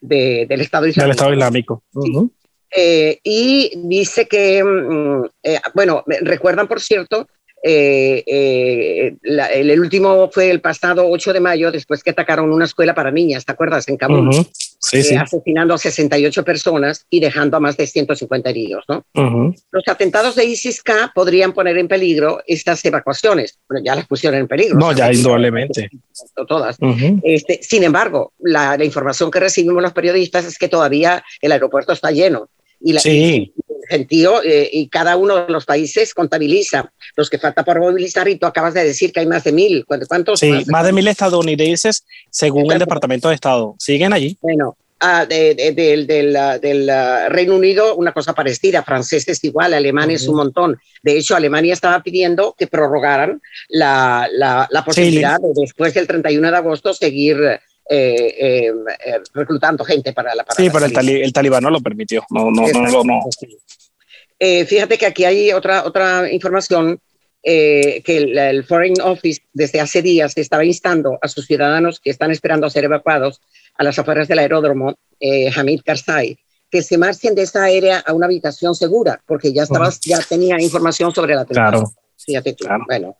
Estado 0.00 0.86
Islámico. 0.86 1.02
Del 1.02 1.10
Estado 1.10 1.34
Islámico. 1.34 1.82
Eh, 2.74 3.18
y 3.24 3.72
dice 3.76 4.26
que, 4.26 4.62
mm, 4.62 5.24
eh, 5.42 5.60
bueno, 5.74 6.04
recuerdan, 6.22 6.68
por 6.68 6.80
cierto, 6.80 7.26
eh, 7.62 9.14
el, 9.22 9.80
último 9.80 10.30
fue 10.32 10.50
el 10.50 10.62
pasado 10.62 11.10
8 11.10 11.34
de 11.34 11.40
mayo, 11.40 11.70
después 11.70 12.02
que 12.02 12.10
atacaron 12.10 12.50
una 12.50 12.64
escuela 12.64 12.94
para 12.94 13.10
niñas, 13.10 13.44
¿te 13.44 13.52
acuerdas? 13.52 13.86
En 13.88 13.98
Kabul, 13.98 14.30
asesinando 14.80 15.74
a 15.74 15.78
68 15.78 16.42
personas 16.42 17.04
y 17.10 17.20
dejando 17.20 17.58
a 17.58 17.60
más 17.60 17.76
de 17.76 17.86
150 17.86 18.48
heridos. 18.48 18.84
¿no? 18.88 19.04
Los 19.70 19.88
atentados 19.88 20.36
de 20.36 20.46
ISIS-K 20.46 21.12
podrían 21.14 21.52
poner 21.52 21.76
en 21.76 21.88
peligro 21.88 22.40
estas 22.46 22.82
evacuaciones. 22.86 23.58
Bueno, 23.68 23.84
ya 23.84 23.94
las 23.94 24.06
pusieron 24.06 24.40
en 24.40 24.48
peligro. 24.48 24.78
No, 24.78 24.92
ya 24.92 25.12
indudablemente. 25.12 25.90
Todas. 26.48 26.78
este, 27.22 27.60
sin 27.62 27.84
embargo, 27.84 28.32
la, 28.38 28.78
la 28.78 28.84
información 28.84 29.30
que 29.30 29.40
recibimos 29.40 29.82
los 29.82 29.92
periodistas 29.92 30.46
es 30.46 30.56
que 30.56 30.68
todavía 30.68 31.22
el 31.42 31.52
aeropuerto 31.52 31.92
está 31.92 32.10
lleno 32.10 32.48
y, 32.80 32.92
la, 32.92 33.00
sí. 33.00 33.52
gentío, 33.88 34.42
eh, 34.42 34.68
y 34.72 34.88
cada 34.88 35.16
uno 35.16 35.46
de 35.46 35.52
los 35.52 35.64
países 35.64 36.14
contabiliza 36.14 36.92
los 37.16 37.28
que 37.28 37.38
falta 37.38 37.64
por 37.64 37.80
movilizar 37.80 38.28
y 38.28 38.36
tú 38.36 38.46
acabas 38.46 38.74
de 38.74 38.84
decir 38.84 39.12
que 39.12 39.20
hay 39.20 39.26
más 39.26 39.44
de 39.44 39.52
mil. 39.52 39.84
¿Cuántos? 39.84 40.40
Sí, 40.40 40.64
más 40.66 40.86
de, 40.86 40.92
mil 40.92 41.08
estadounidenses 41.08 42.04
según 42.30 42.70
el 42.72 42.78
Departamento 42.78 43.28
de 43.28 43.34
Estado. 43.34 43.74
¿Siguen 43.78 44.12
allí? 44.12 44.38
Bueno, 44.40 44.76
ah, 45.00 45.26
del 45.26 46.90
Reino 47.28 47.56
Unido 47.56 47.96
una 47.96 48.12
cosa 48.12 48.32
parecida, 48.32 48.82
franceses 48.82 49.42
igual, 49.44 49.74
alemanes 49.74 50.26
un 50.28 50.36
montón. 50.36 50.78
De 51.02 51.18
hecho, 51.18 51.36
Alemania 51.36 51.74
estaba 51.74 52.02
pidiendo 52.02 52.54
que 52.56 52.66
prorrogaran 52.66 53.42
la, 53.68 54.28
la, 54.32 54.84
posibilidad 54.84 55.38
de 55.38 55.52
después 55.54 55.94
del 55.94 56.06
31 56.06 56.50
de 56.50 56.56
agosto 56.56 56.94
seguir 56.94 57.60
eh, 57.92 58.36
eh, 58.38 58.72
eh, 59.04 59.20
reclutando 59.34 59.84
gente 59.84 60.12
para 60.12 60.32
la... 60.32 60.44
Para 60.44 60.62
sí, 60.62 60.70
pero 60.72 60.86
el, 60.86 61.32
talibán 61.32 61.64
no 61.64 61.70
lo 61.70 61.80
permitió. 61.80 62.24
No, 62.30 62.48
no, 62.48 62.68
no, 62.68 63.02
no. 63.02 63.20
fíjate 64.38 64.96
que 64.96 65.06
aquí 65.06 65.24
hay 65.24 65.50
otra, 65.50 65.84
otra 65.84 66.30
información 66.30 67.00
que 67.42 68.02
el, 68.06 68.62
Foreign 68.62 69.00
Office 69.00 69.42
desde 69.52 69.80
hace 69.80 70.02
días 70.02 70.34
estaba 70.36 70.64
instando 70.64 71.18
a 71.20 71.26
sus 71.26 71.46
ciudadanos 71.46 71.98
que 71.98 72.10
están 72.10 72.30
esperando 72.30 72.68
a 72.68 72.70
ser 72.70 72.84
evacuados 72.84 73.40
a 73.74 73.82
las 73.82 73.98
afueras 73.98 74.28
del 74.28 74.38
aeródromo 74.38 74.96
Hamid 75.56 75.80
Karzai 75.84 76.38
que 76.70 76.82
se 76.82 76.96
marchen 76.96 77.34
de 77.34 77.42
esa 77.42 77.64
área 77.64 77.98
a 77.98 78.12
una 78.12 78.26
habitación 78.26 78.76
segura, 78.76 79.20
porque 79.26 79.52
ya 79.52 79.64
estaba, 79.64 79.90
ya 80.02 80.20
tenía 80.20 80.60
información 80.60 81.12
sobre 81.12 81.34
la 81.34 81.44
Claro. 81.44 81.90
Fíjate 82.16 82.54
claro. 82.54 82.84
Bueno, 82.86 83.16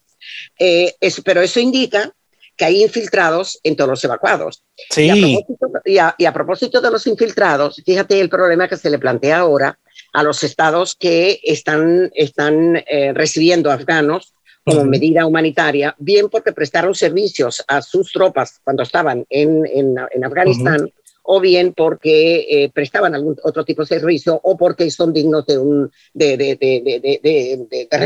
pero 1.24 1.40
eso 1.40 1.58
indica 1.58 2.14
que 2.60 2.66
hay 2.66 2.82
infiltrados 2.82 3.58
en 3.62 3.74
todos 3.74 3.88
los 3.88 4.04
evacuados. 4.04 4.62
Sí. 4.90 5.38
Y 5.86 5.96
a, 5.96 6.32
propósito, 6.34 6.82
de 6.82 6.90
los 6.90 7.06
infiltrados, 7.06 7.82
fíjate 7.86 8.20
el 8.20 8.28
problema 8.28 8.68
que 8.68 8.76
se 8.76 8.90
le 8.90 8.98
plantea 8.98 9.38
ahora 9.38 9.78
a 10.12 10.22
los 10.22 10.42
estados 10.42 10.94
que 10.94 11.40
están, 11.42 12.10
están 12.14 12.76
eh, 12.86 13.14
recibiendo 13.14 13.72
afganos 13.72 14.34
como 14.62 14.84
medida 14.84 15.24
humanitaria, 15.24 15.96
bien 15.98 16.28
porque 16.28 16.52
prestaron 16.52 16.94
servicios 16.94 17.64
a 17.66 17.80
sus 17.80 18.12
tropas 18.12 18.60
cuando 18.62 18.82
estaban 18.82 19.24
en, 19.30 19.64
en, 19.64 20.22
Afganistán, 20.22 20.92
o 21.32 21.40
bien 21.40 21.74
porque 21.76 22.44
eh, 22.50 22.70
prestaban 22.74 23.14
algún 23.14 23.36
otro 23.44 23.64
tipo 23.64 23.82
de 23.82 23.86
servicio 23.86 24.40
o 24.42 24.56
porque 24.56 24.90
son 24.90 25.12
dignos 25.12 25.46
de 25.46 25.58
un 25.58 25.88
de, 26.12 26.36
de, 26.36 26.56
de, 26.56 27.20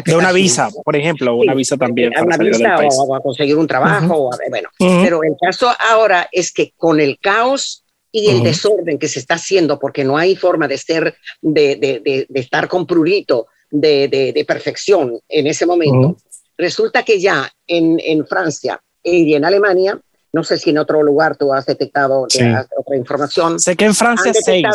de, 0.05 0.15
una 0.15 0.31
visa, 0.31 0.69
por 0.85 0.95
ejemplo, 0.95 1.35
una 1.35 1.55
visa 1.55 1.79
también. 1.79 2.13
Una 2.23 2.37
visa 2.37 2.77
o, 2.77 3.15
a 3.15 3.23
conseguir 3.23 3.57
un 3.57 3.67
trabajo, 3.67 4.29
bueno. 4.51 4.69
Pero 4.79 5.25
el 5.25 5.37
caso 5.41 5.71
ahora 5.91 6.29
es 6.31 6.53
que 6.53 6.75
con 6.77 7.01
el 7.01 7.19
caos 7.19 7.85
y 8.13 8.29
el 8.29 8.43
desorden 8.43 8.99
que 8.99 9.09
se 9.09 9.21
está 9.21 9.37
haciendo, 9.37 9.79
porque 9.79 10.05
no 10.05 10.19
hay 10.19 10.37
forma 10.37 10.69
de 10.69 10.77
ser, 10.77 11.17
de, 11.41 12.27
estar 12.35 12.69
con 12.69 12.87
prurito 12.87 13.47
de, 13.71 14.45
perfección 14.47 15.19
en 15.31 15.47
ese 15.47 15.65
momento, 15.65 16.19
resulta 16.59 17.03
que 17.03 17.19
ya 17.19 17.51
en, 17.67 17.99
en 18.05 18.27
Francia 18.27 18.83
y 19.03 19.33
en 19.33 19.47
Alemania 19.47 19.99
no 20.35 20.43
sé 20.43 20.59
si 20.59 20.71
en 20.71 20.79
otro 20.79 21.01
lugar 21.03 21.37
tú 21.37 21.55
has 21.55 21.65
detectado 21.65 22.23
otra 22.23 22.97
información. 22.97 23.61
Sé 23.61 23.77
que 23.77 23.85
en 23.85 23.95
Francia 23.95 24.33
seis. 24.35 24.67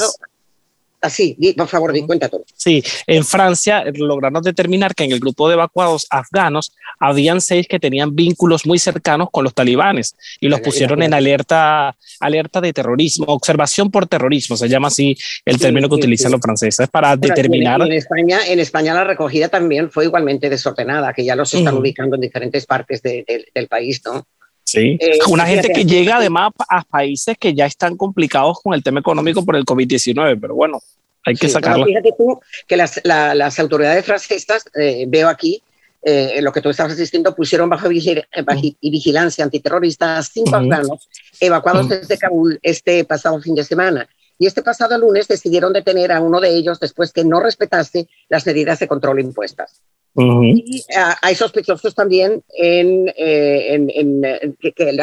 Así, 1.01 1.37
por 1.55 1.67
favor, 1.67 1.93
di 1.93 2.05
cuenta 2.05 2.27
todo. 2.27 2.43
Sí, 2.55 2.83
en 3.07 3.23
Francia 3.23 3.85
lograron 3.93 4.43
determinar 4.43 4.93
que 4.93 5.05
en 5.05 5.13
el 5.13 5.19
grupo 5.19 5.47
de 5.47 5.53
evacuados 5.53 6.07
afganos 6.09 6.73
habían 6.99 7.39
seis 7.39 7.67
que 7.69 7.79
tenían 7.79 8.15
vínculos 8.15 8.65
muy 8.65 8.79
cercanos 8.79 9.29
con 9.31 9.45
los 9.45 9.53
talibanes 9.53 10.15
y 10.41 10.49
los 10.49 10.59
pusieron 10.59 11.01
en 11.01 11.13
alerta, 11.13 11.95
alerta 12.19 12.59
de 12.59 12.73
terrorismo, 12.73 13.27
observación 13.27 13.91
por 13.91 14.07
terrorismo, 14.07 14.57
se 14.57 14.67
llama 14.67 14.89
así 14.89 15.17
el 15.45 15.57
término 15.57 15.87
que 15.87 15.95
utilizan 15.95 16.33
los 16.33 16.41
franceses 16.41 16.89
para 16.89 17.15
determinar. 17.15 17.81
En, 17.81 17.93
España, 17.93 18.39
en 18.47 18.59
España 18.59 18.93
la 18.93 19.05
recogida 19.05 19.47
también 19.47 19.89
fue 19.89 20.03
igualmente 20.05 20.49
desordenada, 20.49 21.13
que 21.13 21.23
ya 21.23 21.35
los 21.35 21.53
están 21.53 21.77
ubicando 21.77 22.15
en 22.15 22.21
diferentes 22.21 22.65
partes 22.65 23.01
del 23.01 23.67
país, 23.69 24.01
¿no? 24.05 24.25
Sí, 24.71 24.97
eh, 24.99 25.17
una 25.27 25.47
gente 25.47 25.69
que 25.69 25.83
llega 25.83 26.17
además 26.17 26.51
a 26.69 26.83
países 26.83 27.37
que 27.39 27.55
ya 27.55 27.65
están 27.65 27.97
complicados 27.97 28.59
con 28.61 28.75
el 28.75 28.83
tema 28.83 28.99
económico 28.99 29.43
por 29.43 29.55
el 29.55 29.65
COVID-19, 29.65 30.37
pero 30.39 30.53
bueno, 30.53 30.79
hay 31.25 31.35
que 31.35 31.49
sacarlo. 31.49 31.85
Fíjate 31.85 32.13
tú 32.15 32.39
que 32.67 32.77
las, 32.77 33.01
las 33.03 33.59
autoridades 33.59 34.05
francesas, 34.05 34.63
eh, 34.75 35.05
veo 35.07 35.27
aquí, 35.27 35.63
eh, 36.03 36.39
lo 36.41 36.51
que 36.51 36.61
tú 36.61 36.69
estabas 36.69 36.93
asistiendo, 36.93 37.35
pusieron 37.35 37.67
bajo 37.67 37.89
vigilancia 37.89 39.43
antiterrorista 39.43 40.19
a 40.19 40.23
cinco 40.23 40.55
afganos 40.55 41.09
evacuados 41.39 41.89
desde 41.89 42.17
Kabul 42.19 42.59
este 42.61 43.03
pasado 43.05 43.41
fin 43.41 43.55
de 43.55 43.63
semana. 43.63 44.07
Y 44.37 44.45
este 44.45 44.61
pasado 44.61 44.97
lunes 44.99 45.27
decidieron 45.27 45.73
detener 45.73 46.11
a 46.11 46.21
uno 46.21 46.39
de 46.39 46.55
ellos 46.55 46.79
después 46.79 47.11
que 47.11 47.25
no 47.25 47.39
respetase 47.39 48.07
las 48.29 48.45
medidas 48.45 48.79
de 48.79 48.87
control 48.87 49.19
impuestas. 49.19 49.81
Y 50.15 50.83
ah, 50.97 51.17
hay 51.21 51.35
sospechosos 51.35 51.93
también 51.95 52.43
en, 52.57 53.07
eh, 53.15 53.73
en, 53.73 54.57
que, 54.59 54.97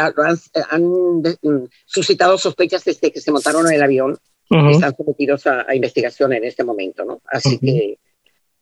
han, 0.70 0.82
mm, 0.82 1.68
suscitado 1.86 2.36
sospechas 2.36 2.84
desde 2.84 3.12
que 3.12 3.20
se 3.20 3.32
montaron 3.32 3.66
en 3.66 3.75
el 3.75 3.82
avión. 3.82 4.18
Están 4.48 4.94
sometidos 4.96 5.46
a, 5.46 5.75
investigación 5.75 6.32
en 6.32 6.44
este 6.44 6.62
momento, 6.62 7.04
¿no? 7.04 7.20
Así 7.26 7.58
que 7.58 7.98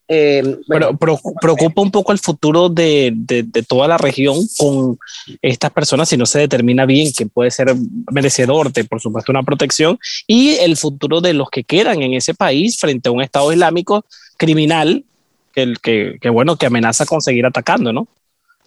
eh, 0.07 0.59
Pero 0.69 0.99
preocupa 0.99 1.81
un 1.81 1.91
poco 1.91 2.13
el 2.13 2.19
futuro 2.19 2.69
de, 2.69 3.11
de, 3.15 3.43
de, 3.43 3.63
toda 3.63 3.89
la 3.89 3.97
región 3.97 4.37
con 4.59 4.99
estas 5.41 5.73
personas 5.73 6.11
si 6.11 6.19
no 6.19 6.27
se 6.27 6.41
determina 6.41 6.85
bien 6.85 7.11
que 7.17 7.25
puede 7.25 7.51
ser 7.51 7.75
merecedor 8.13 8.71
de, 8.71 8.85
por 8.85 9.01
supuesto, 9.01 9.33
una 9.33 9.43
protección 9.43 9.99
y 10.27 10.57
el 10.57 10.77
futuro 10.77 11.23
de 11.23 11.33
los 11.33 11.49
que 11.49 11.65
quedan 11.65 12.03
en 12.03 12.13
ese 12.13 12.35
país 12.35 12.79
frente 12.79 13.09
a 13.09 13.13
un 13.13 13.23
Estado 13.23 13.51
Islámico 13.51 14.05
criminal 14.37 15.05
que, 15.55 16.19
que, 16.21 16.29
bueno, 16.31 16.57
que 16.57 16.67
amenaza 16.67 17.07
con 17.07 17.21
seguir 17.21 17.47
atacando, 17.47 17.93
¿no? 17.93 18.09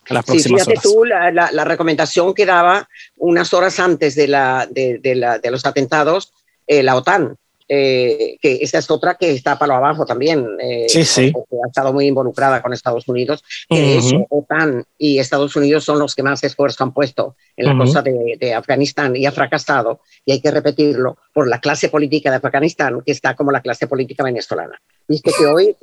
Las 0.10 0.24
próximas 0.24 0.64
sí, 0.64 0.72
fíjate 0.72 0.88
tú 0.88 1.04
la, 1.04 1.32
la, 1.32 1.64
recomendación 1.66 2.34
que 2.34 2.46
daba 2.46 2.88
unas 3.18 3.54
horas 3.54 3.78
antes 3.80 4.16
de, 4.16 4.30
la, 4.30 4.66
de, 4.72 5.00
de, 5.00 5.16
la, 5.16 5.38
de 5.38 5.52
los 5.52 5.66
atentados 5.66 6.32
eh, 6.66 6.82
la 6.82 6.96
OTAN, 6.96 7.38
eh, 7.70 8.38
que 8.42 8.60
esa 8.62 8.78
es 8.78 8.90
otra 8.90 9.16
que 9.16 9.32
está 9.32 9.60
para 9.60 9.78
abajo 9.78 10.06
también, 10.06 10.46
eh, 10.60 10.86
sí, 10.88 11.04
sí. 11.04 11.34
ha 11.36 11.68
estado 11.68 11.92
muy 11.92 12.08
involucrada 12.08 12.62
con 12.62 12.74
Estados 12.74 13.08
Unidos, 13.08 13.44
que 13.70 14.00
uh 14.00 14.26
OTAN 14.30 14.86
y 14.98 15.20
Estados 15.20 15.56
Unidos 15.56 15.84
son 15.84 16.00
los 16.00 16.16
que 16.16 16.24
más 16.24 16.44
esfuerzo 16.44 16.84
han 16.84 16.94
puesto 16.94 17.36
en 17.56 17.66
la 17.66 17.78
cosa 17.78 18.02
de, 18.02 18.38
de, 18.40 18.54
Afganistán 18.54 19.16
y 19.16 19.26
ha 19.26 19.32
fracasado, 19.32 20.02
y 20.26 20.32
hay 20.32 20.42
que 20.42 20.52
repetirlo, 20.52 21.18
por 21.34 21.48
la 21.48 21.60
clase 21.60 21.90
política 21.90 22.30
de 22.30 22.38
Afganistán, 22.38 23.02
que 23.06 23.12
está 23.12 23.36
como 23.36 23.52
la 23.52 23.62
clase 23.62 23.88
política 23.88 24.24
venezolana. 24.24 24.82
Viste 25.08 25.32
que 25.38 25.46
hoy, 25.46 25.76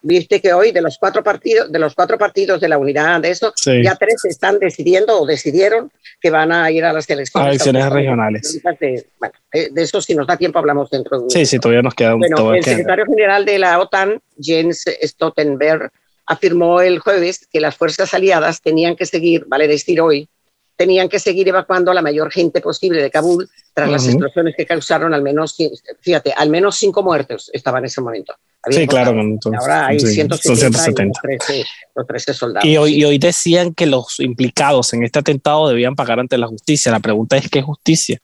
viste 0.00 0.40
que 0.40 0.52
hoy 0.54 0.72
de 0.72 0.80
los 0.80 0.96
cuatro 0.96 1.22
partidos, 1.22 1.70
de 1.70 1.78
los 1.78 1.94
cuatro 1.94 2.16
partidos 2.16 2.60
de 2.60 2.68
la 2.68 2.78
unidad 2.78 3.20
de 3.20 3.30
eso, 3.30 3.52
ya 3.82 3.94
tres 3.96 4.24
están 4.24 4.58
decidiendo 4.58 5.20
o 5.20 5.26
decidieron 5.26 5.90
que 6.20 6.30
van 6.30 6.50
a 6.50 6.70
ir 6.70 6.84
a 6.84 6.92
las 6.92 7.08
elecciones, 7.10 7.46
a 7.46 7.50
elecciones 7.50 7.90
regionales. 7.90 8.62
De, 8.80 9.06
bueno, 9.18 9.34
de 9.54 9.82
eso 9.82 10.00
si 10.00 10.14
nos 10.14 10.26
da 10.26 10.36
tiempo 10.36 10.58
hablamos 10.58 10.90
dentro 10.90 11.18
de 11.18 11.24
un 11.24 11.30
Sí, 11.30 11.46
sí, 11.46 11.58
todavía 11.58 11.82
nos 11.82 11.94
queda 11.94 12.14
un 12.14 12.20
bueno, 12.20 12.54
El 12.54 12.64
secretario 12.64 13.04
general 13.06 13.44
de 13.44 13.58
la 13.58 13.78
OTAN, 13.78 14.20
Jens 14.40 14.84
Stoltenberg, 15.02 15.92
afirmó 16.26 16.80
el 16.80 16.98
jueves 16.98 17.46
que 17.52 17.60
las 17.60 17.76
fuerzas 17.76 18.14
aliadas 18.14 18.60
tenían 18.60 18.96
que 18.96 19.06
seguir, 19.06 19.44
vale 19.46 19.68
decir 19.68 20.00
hoy, 20.00 20.28
tenían 20.76 21.08
que 21.08 21.18
seguir 21.18 21.48
evacuando 21.48 21.90
a 21.90 21.94
la 21.94 22.02
mayor 22.02 22.32
gente 22.32 22.60
posible 22.60 23.00
de 23.00 23.10
Kabul 23.10 23.48
tras 23.72 23.88
las 23.88 24.06
explosiones 24.06 24.54
que 24.56 24.66
causaron 24.66 25.14
al 25.14 25.22
menos, 25.22 25.56
fíjate, 26.00 26.32
al 26.32 26.50
menos 26.50 26.76
cinco 26.76 27.02
muertos 27.02 27.50
estaban 27.52 27.82
en 27.82 27.86
ese 27.86 28.00
momento. 28.00 28.34
sí, 28.70 28.86
claro. 28.86 29.14
ahora 29.60 29.86
hay 29.86 30.00
170, 30.00 30.80
Los, 31.94 32.06
13, 32.06 32.34
soldados. 32.34 32.68
Y 32.68 32.76
hoy, 32.76 32.94
y 32.94 33.04
hoy 33.04 33.18
decían 33.18 33.72
que 33.72 33.86
los 33.86 34.18
implicados 34.18 34.92
en 34.94 35.04
este 35.04 35.20
atentado 35.20 35.68
debían 35.68 35.94
pagar 35.94 36.18
ante 36.18 36.38
la 36.38 36.48
justicia. 36.48 36.90
La 36.90 37.00
pregunta 37.00 37.36
es, 37.36 37.48
¿qué 37.48 37.62
justicia? 37.62 38.18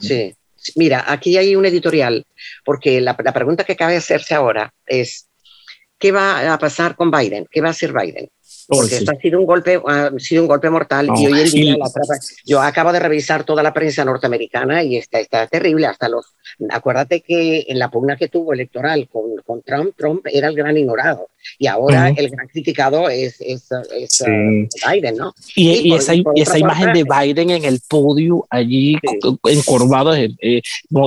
Sí. 0.00 0.34
Mira, 0.76 1.04
aquí 1.06 1.36
hay 1.38 1.56
un 1.56 1.64
editorial, 1.64 2.26
porque 2.64 3.00
la, 3.00 3.16
la 3.22 3.32
pregunta 3.32 3.64
que 3.64 3.76
cabe 3.76 3.96
hacerse 3.96 4.34
ahora 4.34 4.72
es, 4.86 5.28
¿qué 5.98 6.12
va 6.12 6.52
a 6.52 6.58
pasar 6.58 6.96
con 6.96 7.10
Biden? 7.10 7.46
¿Qué 7.50 7.60
va 7.60 7.68
a 7.68 7.70
hacer 7.70 7.92
Biden? 7.92 8.28
Porque 8.70 8.96
esto 8.96 9.12
ha 9.12 9.20
sido 9.20 9.40
un 9.40 9.46
golpe, 9.46 9.80
ha 9.86 10.10
sido 10.18 10.42
un 10.42 10.48
golpe 10.48 10.70
mortal 10.70 11.08
y 11.16 11.26
hoy 11.26 11.40
en 11.40 11.50
día 11.50 11.76
la 11.76 11.90
yo 12.44 12.60
acabo 12.60 12.92
de 12.92 13.00
revisar 13.00 13.44
toda 13.44 13.62
la 13.62 13.72
prensa 13.72 14.04
norteamericana 14.04 14.82
y 14.82 14.96
está, 14.96 15.20
está 15.20 15.46
terrible, 15.46 15.86
hasta 15.86 16.08
los, 16.08 16.34
acuérdate 16.70 17.20
que 17.20 17.66
en 17.68 17.78
la 17.78 17.90
pugna 17.90 18.16
que 18.16 18.28
tuvo 18.28 18.52
electoral 18.52 19.08
con, 19.08 19.36
con 19.44 19.62
Trump, 19.62 19.94
Trump 19.96 20.26
era 20.30 20.48
el 20.48 20.54
gran 20.54 20.76
ignorado 20.76 21.28
y 21.58 21.66
ahora 21.66 22.08
el 22.10 22.28
gran 22.30 22.46
criticado 22.48 23.08
es, 23.08 23.40
es, 23.40 23.68
es 23.96 24.20
uh, 24.20 24.90
Biden, 24.90 25.16
¿no? 25.16 25.34
Y, 25.54 25.88
y, 25.88 25.94
esa, 25.94 26.12
esa 26.34 26.58
imagen 26.58 26.92
de 26.92 27.04
Biden 27.04 27.50
en 27.50 27.64
el 27.64 27.80
podio 27.88 28.46
allí 28.50 28.96
encorvado 29.44 30.14
eh, 30.14 30.30
eh, 30.40 30.62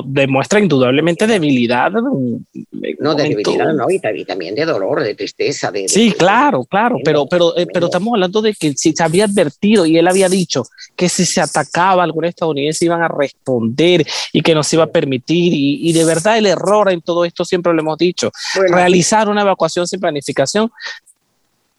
demuestra 0.06 0.60
indudablemente 0.60 1.28
debilidad. 1.28 1.92
No, 1.92 3.16
de 3.16 3.24
debilidad, 3.24 3.74
no, 3.74 3.90
y, 3.90 4.00
también 4.26 4.56
de 4.56 4.66
dolor, 4.66 5.04
de 5.04 5.16
tristeza. 5.16 5.72
De, 5.72 5.88
sí, 5.88 6.12
claro, 6.12 6.64
claro, 6.66 6.98
pero, 7.04 7.26
pero, 7.28 7.53
eh, 7.56 7.68
pero 7.72 7.88
estamos 7.88 8.14
hablando 8.14 8.42
de 8.42 8.54
que 8.54 8.74
si 8.74 8.94
se 8.94 9.04
había 9.04 9.26
advertido 9.26 9.86
y 9.86 9.98
él 9.98 10.08
había 10.08 10.30
dicho 10.30 10.66
que 10.96 11.10
si 11.10 11.26
se 11.26 11.42
atacaba 11.42 12.02
a 12.02 12.06
algún 12.06 12.26
estadounidense 12.26 12.86
iban 12.86 13.02
a 13.02 13.08
responder 13.08 14.06
y 14.32 14.42
que 14.42 14.56
no 14.56 14.64
se 14.64 14.76
iba 14.76 14.86
a 14.86 14.92
permitir, 14.92 15.54
y, 15.54 15.90
y 15.90 15.94
de 15.94 16.06
verdad 16.06 16.38
el 16.38 16.46
error 16.46 16.92
en 16.92 17.02
todo 17.02 17.26
esto 17.26 17.46
siempre 17.46 17.74
lo 17.74 17.82
hemos 17.82 17.98
dicho, 17.98 18.32
realizar 18.70 19.30
una 19.30 19.42
evacuación 19.42 19.88
sin 19.88 20.00
planificación 20.00 20.72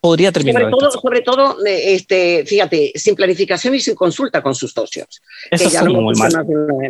podría 0.04 0.30
terminar. 0.30 0.64
Sobre 0.64 0.70
todo, 0.70 0.90
sobre 0.90 1.20
todo 1.22 1.56
este, 1.64 2.44
fíjate, 2.44 2.92
sin 2.94 3.14
planificación 3.14 3.74
y 3.74 3.80
sin 3.80 3.94
consulta 3.94 4.42
con 4.42 4.54
sus 4.54 4.70
socios. 4.72 5.22
Eso 5.50 5.70
ya 5.70 5.80
no 5.80 5.94
muy 5.94 6.14
mal. 6.14 6.30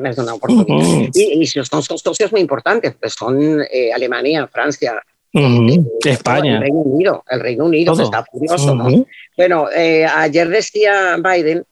Más 0.02 0.18
una 0.18 0.34
oportunidad. 0.34 0.84
Uh 0.84 1.06
-huh. 1.06 1.10
y, 1.14 1.40
y, 1.40 1.46
son 1.46 1.82
socios 1.82 2.32
muy 2.32 2.40
importantes, 2.40 2.96
pues 2.98 3.12
son 3.12 3.62
eh, 3.70 3.92
Alemania, 3.92 4.48
Francia, 4.48 5.00
uh 5.34 5.40
-huh. 5.40 5.86
eh, 6.04 6.10
España. 6.10 6.56
El 6.56 6.62
Reino 6.62 6.78
Unido, 6.78 7.24
el 7.28 7.40
Reino 7.40 7.64
Unido 7.66 7.92
está 7.92 8.24
furioso. 8.24 8.72
Uh 8.72 8.76
-huh. 8.76 8.98
¿no? 8.98 9.06
Bueno, 9.36 9.68
eh, 9.70 10.06
ayer 10.06 10.48
decía 10.48 11.16
Biden 11.16 11.64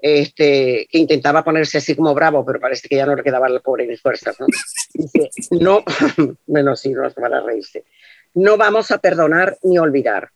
este, 0.00 0.86
que 0.90 0.98
intentaba 0.98 1.44
ponerse 1.44 1.78
así 1.78 1.94
como 1.94 2.14
bravo, 2.14 2.44
pero 2.44 2.60
parece 2.60 2.88
que 2.88 2.96
ya 2.96 3.06
no 3.06 3.14
le 3.14 3.22
quedaba 3.22 3.46
el 3.48 3.60
pobre 3.60 3.86
ni 3.86 3.96
fuerzas. 3.96 4.36
¿no? 4.40 4.46
Dice, 4.94 5.30
no, 5.50 5.82
menos 6.46 6.80
sí, 6.80 6.90
no 6.90 7.02
van 7.16 7.34
a 7.34 7.40
reírse 7.40 7.84
no 8.34 8.56
vamos 8.56 8.90
a 8.90 8.98
perdonar 8.98 9.58
ni 9.62 9.78
olvidar. 9.78 10.30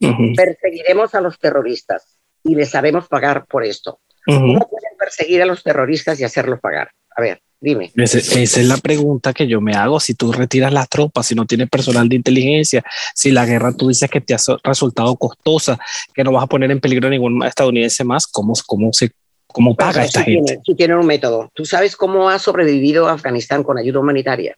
Uh 0.00 0.08
-huh. 0.08 0.36
Perseguiremos 0.36 1.14
a 1.14 1.20
los 1.20 1.38
terroristas 1.38 2.18
y 2.42 2.54
les 2.54 2.74
haremos 2.74 3.08
pagar 3.08 3.46
por 3.46 3.64
esto. 3.64 4.00
¿Cómo 4.26 4.68
pueden 4.68 4.96
perseguir 4.98 5.40
a 5.42 5.46
los 5.46 5.62
terroristas 5.62 6.20
y 6.20 6.24
hacerlos 6.24 6.60
pagar? 6.60 6.90
A 7.16 7.22
ver, 7.22 7.40
dime. 7.60 7.90
Esa, 7.96 8.18
esa, 8.18 8.60
es 8.60 8.66
la 8.66 8.76
pregunta 8.76 9.32
que 9.32 9.46
yo 9.46 9.60
me 9.60 9.74
hago. 9.74 9.98
Si 9.98 10.14
tú 10.14 10.32
retiras 10.32 10.72
las 10.72 10.88
tropas, 10.88 11.26
si 11.26 11.34
no 11.34 11.46
tienes 11.46 11.70
personal 11.70 12.08
de 12.08 12.16
inteligencia, 12.16 12.84
si 13.14 13.30
la 13.30 13.46
guerra 13.46 13.72
tú 13.72 13.88
dices 13.88 14.10
que 14.10 14.20
te 14.20 14.34
ha 14.34 14.38
resultado 14.62 15.16
costosa, 15.16 15.78
que 16.14 16.22
no 16.22 16.32
vas 16.32 16.44
a 16.44 16.46
poner 16.46 16.70
en 16.70 16.80
peligro 16.80 17.08
a 17.08 17.10
ningún 17.10 17.42
estadounidense 17.44 18.04
más, 18.04 18.26
¿cómo, 18.26 18.52
cómo 18.66 18.92
se 18.92 19.10
cómo 19.46 19.74
paga 19.74 19.92
Pero, 19.92 20.04
esta 20.04 20.24
sí 20.24 20.32
gente? 20.32 20.52
Tiene, 20.52 20.62
sí 20.66 20.74
tienen 20.74 20.98
un 20.98 21.06
método. 21.06 21.50
¿Tú 21.54 21.64
sabes 21.64 21.96
cómo 21.96 22.28
ha 22.28 22.38
sobrevivido 22.38 23.08
Afganistán 23.08 23.62
con 23.62 23.78
ayuda 23.78 24.00
humanitaria? 24.00 24.56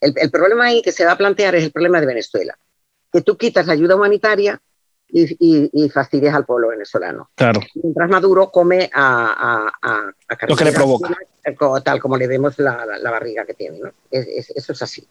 El, 0.00 0.14
el, 0.16 0.30
problema 0.30 0.66
ahí 0.66 0.82
que 0.82 0.92
se 0.92 1.04
va 1.04 1.12
a 1.12 1.18
plantear 1.18 1.56
es 1.56 1.64
el 1.64 1.72
problema 1.72 2.00
de 2.00 2.06
Venezuela, 2.06 2.56
que 3.12 3.22
tú 3.22 3.36
quitas 3.36 3.66
la 3.66 3.72
ayuda 3.72 3.96
humanitaria 3.96 4.60
y, 5.12 5.36
y, 5.38 5.70
y 5.72 5.88
fastidias 5.90 6.34
al 6.34 6.46
pueblo 6.46 6.68
venezolano. 6.68 7.30
Claro. 7.34 7.60
Mientras 7.74 8.08
Maduro 8.10 8.50
come 8.50 8.90
a, 8.92 9.68
a, 9.82 9.90
a, 9.90 10.12
a 10.28 10.46
Lo 10.46 10.56
que 10.56 10.64
le 10.64 10.72
provoca. 10.72 11.16
Tal 11.84 12.00
como 12.00 12.16
le 12.16 12.26
vemos 12.28 12.58
la, 12.58 12.86
la, 12.86 12.98
la 12.98 13.10
barriga 13.10 13.44
que 13.44 13.54
tiene. 13.54 13.78
¿no? 13.80 13.90
Es, 14.10 14.26
es, 14.28 14.50
eso 14.50 14.72
es 14.72 14.82
así. 14.82 15.06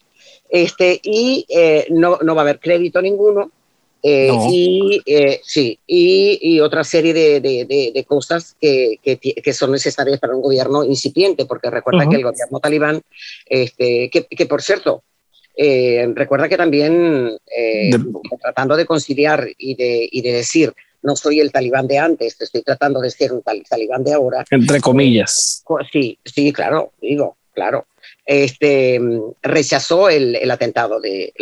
Este, 0.50 1.00
y 1.04 1.46
eh, 1.50 1.88
no, 1.90 2.20
no 2.22 2.36
va 2.36 2.42
a 2.42 2.44
haber 2.44 2.60
crédito 2.60 3.02
ninguno, 3.02 3.52
eh, 4.04 4.30
no. 4.30 4.48
y 4.50 5.02
eh, 5.06 5.40
sí, 5.44 5.78
y, 5.86 6.40
y, 6.42 6.60
otra 6.60 6.84
serie 6.84 7.14
de, 7.14 7.40
de, 7.40 7.66
de, 7.66 7.92
de 7.94 8.04
cosas 8.06 8.56
que, 8.60 9.00
que, 9.04 9.18
que, 9.20 9.54
son 9.54 9.72
necesarias 9.72 10.20
para 10.20 10.36
un 10.36 10.42
gobierno 10.42 10.84
incipiente, 10.84 11.46
porque 11.46 11.70
recuerda 11.70 12.00
uh 12.00 12.08
-huh. 12.08 12.10
que 12.10 12.16
el 12.18 12.24
gobierno 12.24 12.60
talibán, 12.60 13.02
este, 13.46 14.10
que, 14.10 14.26
que 14.26 14.46
por 14.48 14.62
cierto, 14.62 15.04
eh, 15.56 16.08
recuerda 16.16 16.48
que 16.48 16.58
también 16.58 17.38
eh, 17.56 17.90
tratando 18.42 18.76
de 18.76 18.86
conciliar 18.86 19.48
y 19.58 19.76
de, 19.76 20.08
y 20.12 20.22
de 20.22 20.32
decir, 20.34 20.74
no 21.04 21.16
soy 21.16 21.40
el 21.40 21.52
talibán 21.52 21.88
de 21.88 21.98
antes, 21.98 22.40
estoy 22.40 22.62
tratando 22.62 23.02
de 23.02 23.10
ser 23.10 23.34
un 23.34 23.42
tal, 23.42 23.64
talibán 23.68 24.04
de 24.04 24.14
ahora. 24.14 24.46
Entre 24.50 24.80
comillas. 24.80 25.64
Sí, 25.92 26.18
sí, 26.24 26.54
claro, 26.54 26.94
digo, 27.02 27.38
claro. 27.54 27.88
Este, 28.26 29.02
rechazó 29.42 30.10
el, 30.10 30.36
el 30.36 30.52
atentado, 30.52 31.00
de, 31.00 31.34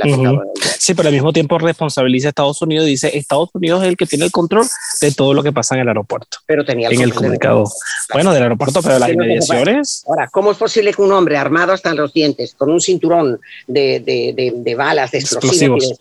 Sí, 0.77 0.93
pero 0.93 1.09
al 1.09 1.13
mismo 1.13 1.33
tiempo 1.33 1.57
responsabiliza 1.57 2.27
a 2.27 2.29
Estados 2.29 2.61
Unidos 2.61 2.87
y 2.87 2.91
dice 2.91 3.17
Estados 3.17 3.49
Unidos 3.53 3.83
es 3.83 3.89
el 3.89 3.97
que 3.97 4.05
tiene 4.05 4.25
el 4.25 4.31
control 4.31 4.65
de 5.01 5.11
todo 5.11 5.33
lo 5.33 5.43
que 5.43 5.51
pasa 5.51 5.75
en 5.75 5.81
el 5.81 5.87
aeropuerto. 5.89 6.37
Pero 6.45 6.63
tenía 6.63 6.87
el 6.87 6.95
en 6.95 7.01
el 7.01 7.13
comunicado. 7.13 7.65
bueno, 8.13 8.33
del 8.33 8.43
aeropuerto, 8.43 8.81
pero 8.81 8.97
las 8.97 9.09
inmediaciones. 9.09 10.03
Ahora, 10.07 10.29
¿cómo 10.31 10.51
es 10.51 10.57
posible 10.57 10.93
que 10.93 11.01
un 11.01 11.11
hombre 11.11 11.37
armado 11.37 11.73
hasta 11.73 11.93
los 11.93 12.13
dientes, 12.13 12.55
con 12.55 12.71
un 12.71 12.79
cinturón 12.79 13.39
de, 13.67 13.99
de, 13.99 14.53
de, 14.55 14.75
balas, 14.75 15.11
de 15.11 15.19
explosivos, 15.19 15.93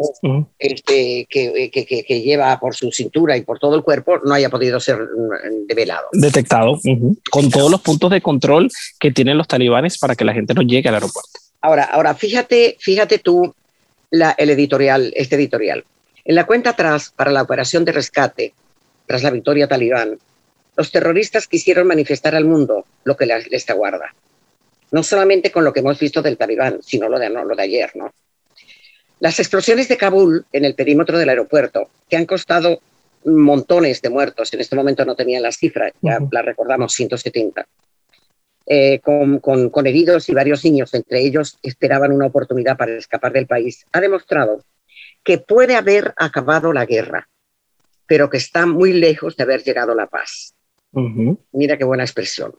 este, 0.59 1.27
que, 1.29 1.71
que, 1.73 2.05
que, 2.05 2.23
lleva 2.23 2.59
por 2.61 2.75
su 2.75 2.91
cintura 2.93 3.37
y 3.37 3.43
por 3.43 3.59
todo 3.59 3.75
el 3.75 3.83
cuerpo, 3.83 4.19
no 4.25 4.35
haya 4.35 4.49
podido 4.49 4.79
ser 4.79 4.99
develado? 5.67 6.07
Detectado, 6.13 6.79
con 7.31 7.51
todos 7.51 7.71
los 7.71 7.81
puntos 7.81 8.11
de 8.11 8.21
control 8.21 8.71
que 9.01 9.11
tienen 9.11 9.37
los 9.37 9.49
talibanes 9.49 9.99
para 9.99 10.15
que 10.15 10.25
la 10.25 10.33
gente 10.33 10.55
no 10.55 10.63
llegue 10.63 10.78
al 10.87 10.95
aeropuerto. 10.95 11.31
Ahora, 11.61 11.85
ahora 11.85 12.15
fíjate, 12.15 12.77
fíjate 12.79 13.19
tú 13.19 13.55
la, 14.11 14.35
el 14.39 14.51
editorial, 14.51 15.13
este 15.17 15.37
editorial. 15.37 15.85
En 16.25 16.35
la 16.35 16.47
cuenta 16.47 16.71
atrás, 16.71 17.13
para 17.17 17.33
la 17.33 17.43
operación 17.43 17.85
de 17.85 17.93
rescate, 17.93 18.55
tras 19.07 19.23
la 19.23 19.31
victoria 19.31 19.67
talibán, 19.67 20.19
los 20.77 20.93
terroristas 20.93 21.49
quisieron 21.49 21.89
manifestar 21.89 22.37
al 22.37 22.45
mundo 22.45 22.85
lo 23.03 23.17
que 23.17 23.27
les, 23.27 23.71
aguarda. 23.71 24.15
No 24.93 25.03
solamente 25.03 25.51
con 25.51 25.65
lo 25.65 25.73
que 25.73 25.81
hemos 25.81 25.99
visto 25.99 26.23
del 26.23 26.37
talibán, 26.37 26.81
sino 26.83 27.09
lo 27.09 27.19
de, 27.19 27.31
no, 27.31 27.45
lo 27.45 27.57
de 27.57 27.63
ayer, 27.63 27.91
¿no? 27.97 28.13
Las 29.21 29.41
explosiones 29.41 29.89
de 29.89 29.97
Kabul 29.97 30.47
en 30.53 30.65
el 30.65 30.75
perímetro 30.75 31.19
del 31.19 31.31
aeropuerto, 31.31 31.91
que 32.09 32.17
han 32.17 32.27
costado 32.27 32.81
montones 33.25 34.01
de 34.01 34.11
muertos, 34.11 34.55
en 34.55 34.61
este 34.61 34.77
momento 34.77 35.05
no 35.05 35.17
tenían 35.17 35.43
las 35.43 35.57
cifras, 35.57 35.93
ya 36.01 36.19
la 36.31 36.43
recordamos, 36.43 36.93
170, 36.93 37.67
eh, 38.71 39.01
con, 39.01 39.41
con, 39.41 39.87
heridos 39.87 40.29
y 40.29 40.35
varios 40.35 40.63
niños, 40.63 40.93
entre 40.93 41.23
ellos 41.23 41.59
esperaban 41.63 42.13
una 42.13 42.27
oportunidad 42.27 42.77
para 42.77 42.97
escapar 42.97 43.33
del 43.33 43.47
país, 43.47 43.87
ha 43.93 44.01
demostrado 44.01 44.63
que 45.25 45.39
puede 45.39 45.75
haber 45.75 46.13
acabado 46.17 46.73
la 46.75 46.85
guerra, 46.85 47.29
pero 48.07 48.29
que 48.29 48.37
está 48.37 48.67
muy 48.67 48.93
lejos 48.93 49.37
de 49.37 49.45
haber 49.45 49.63
llegado 49.63 49.95
la 49.95 50.07
paz. 50.07 50.55
Mira 51.53 51.79
qué 51.79 51.85
buena 51.85 52.05
expresión. 52.05 52.55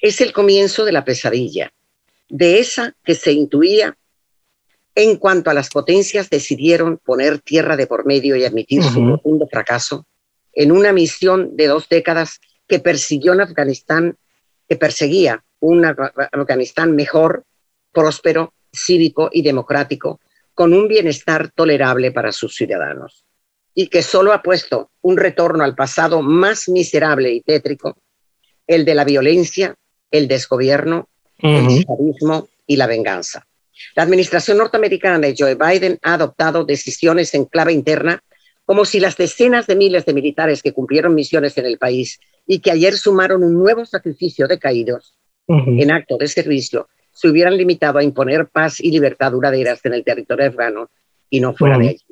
Es 0.00 0.20
el 0.20 0.32
comienzo 0.32 0.84
de 0.84 0.92
la 0.92 1.04
pesadilla, 1.04 1.72
de 2.28 2.58
esa 2.58 2.94
que 3.04 3.14
se 3.14 3.32
intuía 3.32 3.96
en 4.94 5.16
cuanto 5.16 5.50
a 5.50 5.54
las 5.54 5.68
potencias 5.68 6.30
decidieron 6.30 6.98
poner 6.98 7.38
tierra 7.38 7.76
de 7.76 7.86
por 7.86 8.06
medio 8.06 8.34
y 8.36 8.44
admitir 8.44 8.82
su 8.82 9.04
profundo 9.04 9.46
fracaso 9.46 10.06
en 10.52 10.72
una 10.72 10.92
misión 10.92 11.56
de 11.56 11.66
dos 11.66 11.88
décadas 11.88 12.40
que 12.66 12.80
persiguió 12.80 13.32
en 13.32 13.40
Afganistán, 13.42 14.16
que 14.70 14.76
perseguía 14.76 15.42
un 15.58 15.84
Afganistán 15.84 16.94
mejor, 16.94 17.42
próspero, 17.90 18.54
cívico 18.72 19.28
y 19.32 19.42
democrático, 19.42 20.20
con 20.54 20.72
un 20.72 20.86
bienestar 20.86 21.50
tolerable 21.50 22.12
para 22.12 22.30
sus 22.30 22.54
ciudadanos, 22.54 23.24
y 23.74 23.88
que 23.88 24.00
solo 24.00 24.32
ha 24.32 24.42
puesto 24.42 24.92
un 25.02 25.16
retorno 25.16 25.64
al 25.64 25.74
pasado 25.74 26.22
más 26.22 26.68
miserable 26.68 27.32
y 27.32 27.40
tétrico, 27.40 27.98
el 28.64 28.84
de 28.84 28.94
la 28.94 29.02
violencia, 29.02 29.74
el 30.08 30.28
desgobierno, 30.28 31.08
el 31.38 31.66
terrorismo 31.84 32.48
y 32.64 32.76
la 32.76 32.86
venganza. 32.86 33.48
La 33.96 34.04
administración 34.04 34.58
norteamericana 34.58 35.18
de 35.18 35.34
Joe 35.36 35.56
Biden 35.56 35.98
ha 36.02 36.14
adoptado 36.14 36.64
decisiones 36.64 37.34
en 37.34 37.46
clave 37.46 37.72
interna 37.72 38.22
como 38.64 38.84
si 38.84 39.00
las 39.00 39.16
decenas 39.16 39.66
de 39.66 39.74
miles 39.74 40.06
de 40.06 40.14
militares 40.14 40.62
que 40.62 40.72
cumplieron 40.72 41.12
misiones 41.16 41.58
en 41.58 41.66
el 41.66 41.76
país 41.76 42.20
y 42.52 42.58
que 42.58 42.72
ayer 42.72 42.98
sumaron 42.98 43.44
un 43.44 43.54
nuevo 43.54 43.86
sacrificio 43.86 44.48
de 44.48 44.58
caídos 44.58 45.14
en 45.46 45.92
acto 45.92 46.16
de 46.16 46.26
servicio 46.26 46.88
se 47.12 47.28
hubieran 47.28 47.56
limitado 47.56 48.00
a 48.00 48.02
imponer 48.02 48.48
paz 48.48 48.80
y 48.80 48.90
libertad 48.90 49.30
duraderas 49.30 49.84
en 49.84 49.94
el 49.94 50.02
territorio 50.02 50.48
afgano 50.48 50.90
y 51.28 51.38
no 51.38 51.54
fuera 51.54 51.78
de 51.78 51.90
allí. 51.90 52.04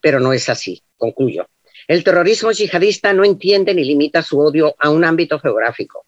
Pero 0.00 0.20
no 0.20 0.32
es 0.32 0.48
así, 0.48 0.84
concluyo. 0.96 1.48
El 1.88 2.04
terrorismo 2.04 2.52
yihadista 2.52 3.12
no 3.12 3.24
entiende 3.24 3.74
ni 3.74 3.84
limita 3.84 4.22
su 4.22 4.38
odio 4.38 4.76
a 4.78 4.90
un 4.90 5.04
ámbito 5.04 5.40
geográfico, 5.40 6.06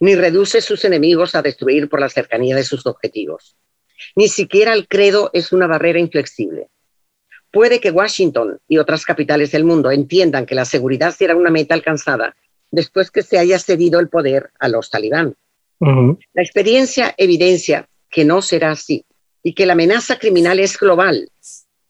ni 0.00 0.16
reduce 0.16 0.60
sus 0.60 0.84
enemigos 0.84 1.36
a 1.36 1.42
destruir 1.42 1.88
por 1.88 2.00
la 2.00 2.08
cercanía 2.08 2.56
de 2.56 2.64
sus 2.64 2.84
objetivos. 2.84 3.56
Ni 4.16 4.26
siquiera 4.26 4.72
el 4.74 4.88
credo 4.88 5.30
es 5.32 5.52
una 5.52 5.68
barrera 5.68 6.00
inflexible. 6.00 6.66
Puede 7.52 7.78
que 7.78 7.92
Washington 7.92 8.58
y 8.66 8.78
otras 8.78 9.04
capitales 9.04 9.52
del 9.52 9.62
mundo 9.62 9.92
entiendan 9.92 10.46
que 10.46 10.56
la 10.56 10.64
seguridad 10.64 11.14
será 11.14 11.36
una 11.36 11.50
meta 11.50 11.74
alcanzada 11.74 12.34
después 12.70 13.10
que 13.10 13.22
se 13.22 13.38
haya 13.38 13.58
cedido 13.58 14.00
el 14.00 14.08
poder 14.08 14.50
a 14.58 14.68
los 14.68 14.90
talibán 14.90 15.36
la 15.80 16.42
experiencia 16.42 17.14
evidencia 17.16 17.88
que 18.10 18.24
no 18.24 18.42
será 18.42 18.72
así 18.72 19.04
y 19.42 19.54
que 19.54 19.66
la 19.66 19.74
amenaza 19.74 20.18
criminal 20.18 20.58
es 20.58 20.78
global 20.78 21.30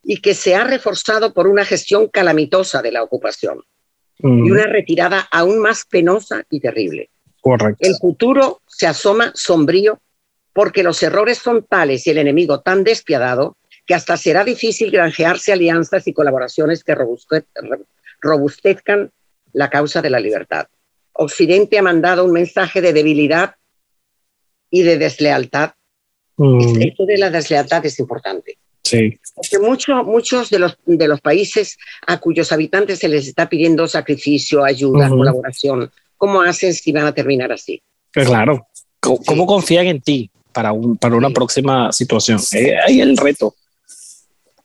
y 0.02 0.20
que 0.20 0.34
se 0.34 0.54
ha 0.54 0.64
reforzado 0.64 1.32
por 1.32 1.46
una 1.46 1.64
gestión 1.64 2.08
calamitosa 2.08 2.82
de 2.82 2.92
la 2.92 3.02
ocupación 3.02 3.62
y 4.20 4.50
una 4.50 4.64
retirada 4.64 5.28
aún 5.30 5.60
más 5.60 5.84
penosa 5.84 6.42
y 6.50 6.58
terrible. 6.58 7.08
Correcto. 7.40 7.86
El 7.86 7.94
futuro 7.94 8.62
se 8.66 8.88
asoma 8.88 9.30
sombrío 9.34 10.00
porque 10.52 10.82
los 10.82 11.00
errores 11.04 11.38
son 11.38 11.64
tales 11.64 12.04
y 12.06 12.10
el 12.10 12.18
enemigo 12.18 12.60
tan 12.60 12.82
despiadado 12.82 13.56
que 13.86 13.94
hasta 13.94 14.16
será 14.16 14.44
difícil 14.44 14.90
granjearse 14.90 15.52
alianzas 15.52 16.08
y 16.08 16.12
colaboraciones 16.12 16.82
que 16.82 16.96
robustezcan 18.20 19.12
la 19.52 19.70
causa 19.70 20.02
de 20.02 20.10
la 20.10 20.20
libertad. 20.20 20.66
Occidente 21.12 21.78
ha 21.78 21.82
mandado 21.82 22.24
un 22.24 22.32
mensaje 22.32 22.80
de 22.80 22.92
debilidad 22.92 23.54
y 24.70 24.82
de 24.82 24.98
deslealtad. 24.98 25.72
Mm. 26.36 26.80
Esto 26.82 27.06
de 27.06 27.18
la 27.18 27.30
deslealtad 27.30 27.84
es 27.84 27.98
importante. 27.98 28.58
Sí. 28.84 29.18
Porque 29.34 29.58
mucho, 29.58 30.04
muchos 30.04 30.48
de 30.50 30.60
los, 30.60 30.78
de 30.86 31.08
los 31.08 31.20
países 31.20 31.76
a 32.06 32.18
cuyos 32.18 32.52
habitantes 32.52 33.00
se 33.00 33.08
les 33.08 33.26
está 33.26 33.48
pidiendo 33.48 33.86
sacrificio, 33.86 34.64
ayuda, 34.64 35.08
colaboración, 35.08 35.90
¿cómo 36.16 36.40
hacen 36.40 36.72
si 36.72 36.92
van 36.92 37.06
a 37.06 37.12
terminar 37.12 37.52
así? 37.52 37.82
Pues 38.12 38.26
claro. 38.26 38.66
¿Cómo, 39.00 39.46
confían 39.46 39.86
en 39.86 40.00
ti 40.00 40.30
para, 40.52 40.72
un, 40.72 40.96
para 40.96 41.16
una 41.16 41.30
próxima 41.30 41.92
situación? 41.92 42.40
Eh, 42.52 42.74
ahí 42.86 43.00
el 43.00 43.16
reto. 43.16 43.54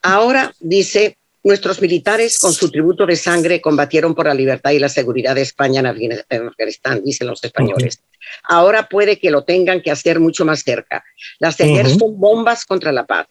Ahora 0.02 0.54
dice 0.60 1.18
Nuestros 1.44 1.82
militares, 1.82 2.40
con 2.40 2.54
su 2.54 2.72
tributo 2.72 3.06
de 3.06 3.18
sangre, 3.18 3.60
combatieron 3.60 4.16
por 4.16 4.28
la 4.28 4.34
libertad 4.34 4.72
y 4.72 4.80
la 4.80 4.88
seguridad 4.88 5.36
de 5.36 5.42
España 5.42 5.82
en 5.82 6.48
Afganistán, 6.48 7.04
dicen 7.04 7.28
los 7.28 7.44
españoles. 7.44 8.02
Ahora 8.44 8.88
puede 8.88 9.20
que 9.20 9.30
lo 9.30 9.44
tengan 9.44 9.82
que 9.82 9.92
hacer 9.92 10.22
mucho 10.22 10.46
más 10.46 10.62
cerca. 10.64 11.04
Las 11.40 11.58
de 11.58 11.66
ayer 11.66 11.90
son 11.90 12.18
bombas 12.18 12.66
contra 12.66 12.94
la 12.94 13.06
paz. 13.06 13.28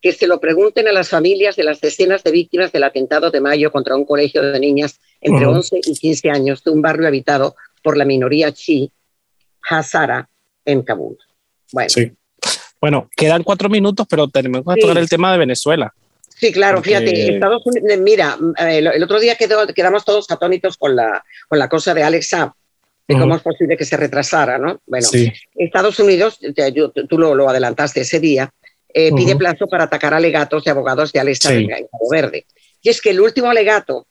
Que 0.00 0.12
se 0.12 0.26
lo 0.26 0.40
pregunten 0.40 0.88
a 0.88 0.92
las 0.92 1.08
familias 1.08 1.54
de 1.54 1.62
las 1.62 1.80
decenas 1.80 2.24
de 2.24 2.32
víctimas 2.32 2.72
del 2.72 2.82
atentado 2.82 3.30
de 3.30 3.40
mayo 3.40 3.70
contra 3.70 3.94
un 3.94 4.04
colegio 4.04 4.42
de 4.42 4.58
niñas 4.58 4.98
entre 5.20 5.46
11 5.46 5.80
y 5.84 5.94
15 5.94 6.30
años 6.30 6.64
de 6.64 6.72
un 6.72 6.82
barrio 6.82 7.06
habitado 7.06 7.54
por 7.84 7.96
la 7.96 8.04
minoría 8.04 8.50
chi, 8.50 8.90
Hazara, 9.70 10.28
en 10.64 10.82
Kabul. 10.82 11.16
Bueno. 11.70 11.88
Bueno, 12.80 13.08
quedan 13.16 13.44
cuatro 13.44 13.68
minutos, 13.68 14.04
pero 14.10 14.26
tenemos 14.26 14.64
que 14.74 14.80
tocar 14.80 14.98
el 14.98 15.08
tema 15.08 15.30
de 15.30 15.38
Venezuela. 15.38 15.94
Sí, 16.42 16.50
claro, 16.50 16.82
fíjate, 16.82 17.34
Estados 17.34 17.62
Unidos, 17.64 17.98
mira, 18.00 18.36
eh, 18.58 18.78
el, 18.78 19.02
otro 19.04 19.20
día 19.20 19.36
quedamos 19.36 20.04
todos 20.04 20.28
atónitos 20.28 20.76
con 20.76 20.96
la, 20.96 21.24
con 21.46 21.56
la 21.56 21.68
cosa 21.68 21.94
de 21.94 22.02
Alex 22.02 22.30
Saab, 22.30 22.50
de 23.06 23.16
cómo 23.16 23.36
es 23.36 23.42
posible 23.42 23.76
que 23.76 23.84
se 23.84 23.96
retrasara, 23.96 24.58
¿no? 24.58 24.80
Bueno, 24.84 25.06
Estados 25.54 26.00
Unidos, 26.00 26.40
tú 27.08 27.16
lo, 27.16 27.36
lo, 27.36 27.48
adelantaste 27.48 28.00
ese 28.00 28.18
día, 28.18 28.52
eh, 28.92 29.12
pide 29.14 29.36
plazo 29.36 29.68
para 29.68 29.84
atacar 29.84 30.14
alegatos 30.14 30.64
de 30.64 30.72
abogados 30.72 31.12
de 31.12 31.20
Alex 31.20 31.38
Saab 31.38 31.58
en 31.58 31.68
Cabo 31.68 32.10
Verde. 32.10 32.44
Y 32.82 32.88
es 32.88 33.00
que 33.00 33.10
el 33.10 33.20
último 33.20 33.48
alegato, 33.48 34.08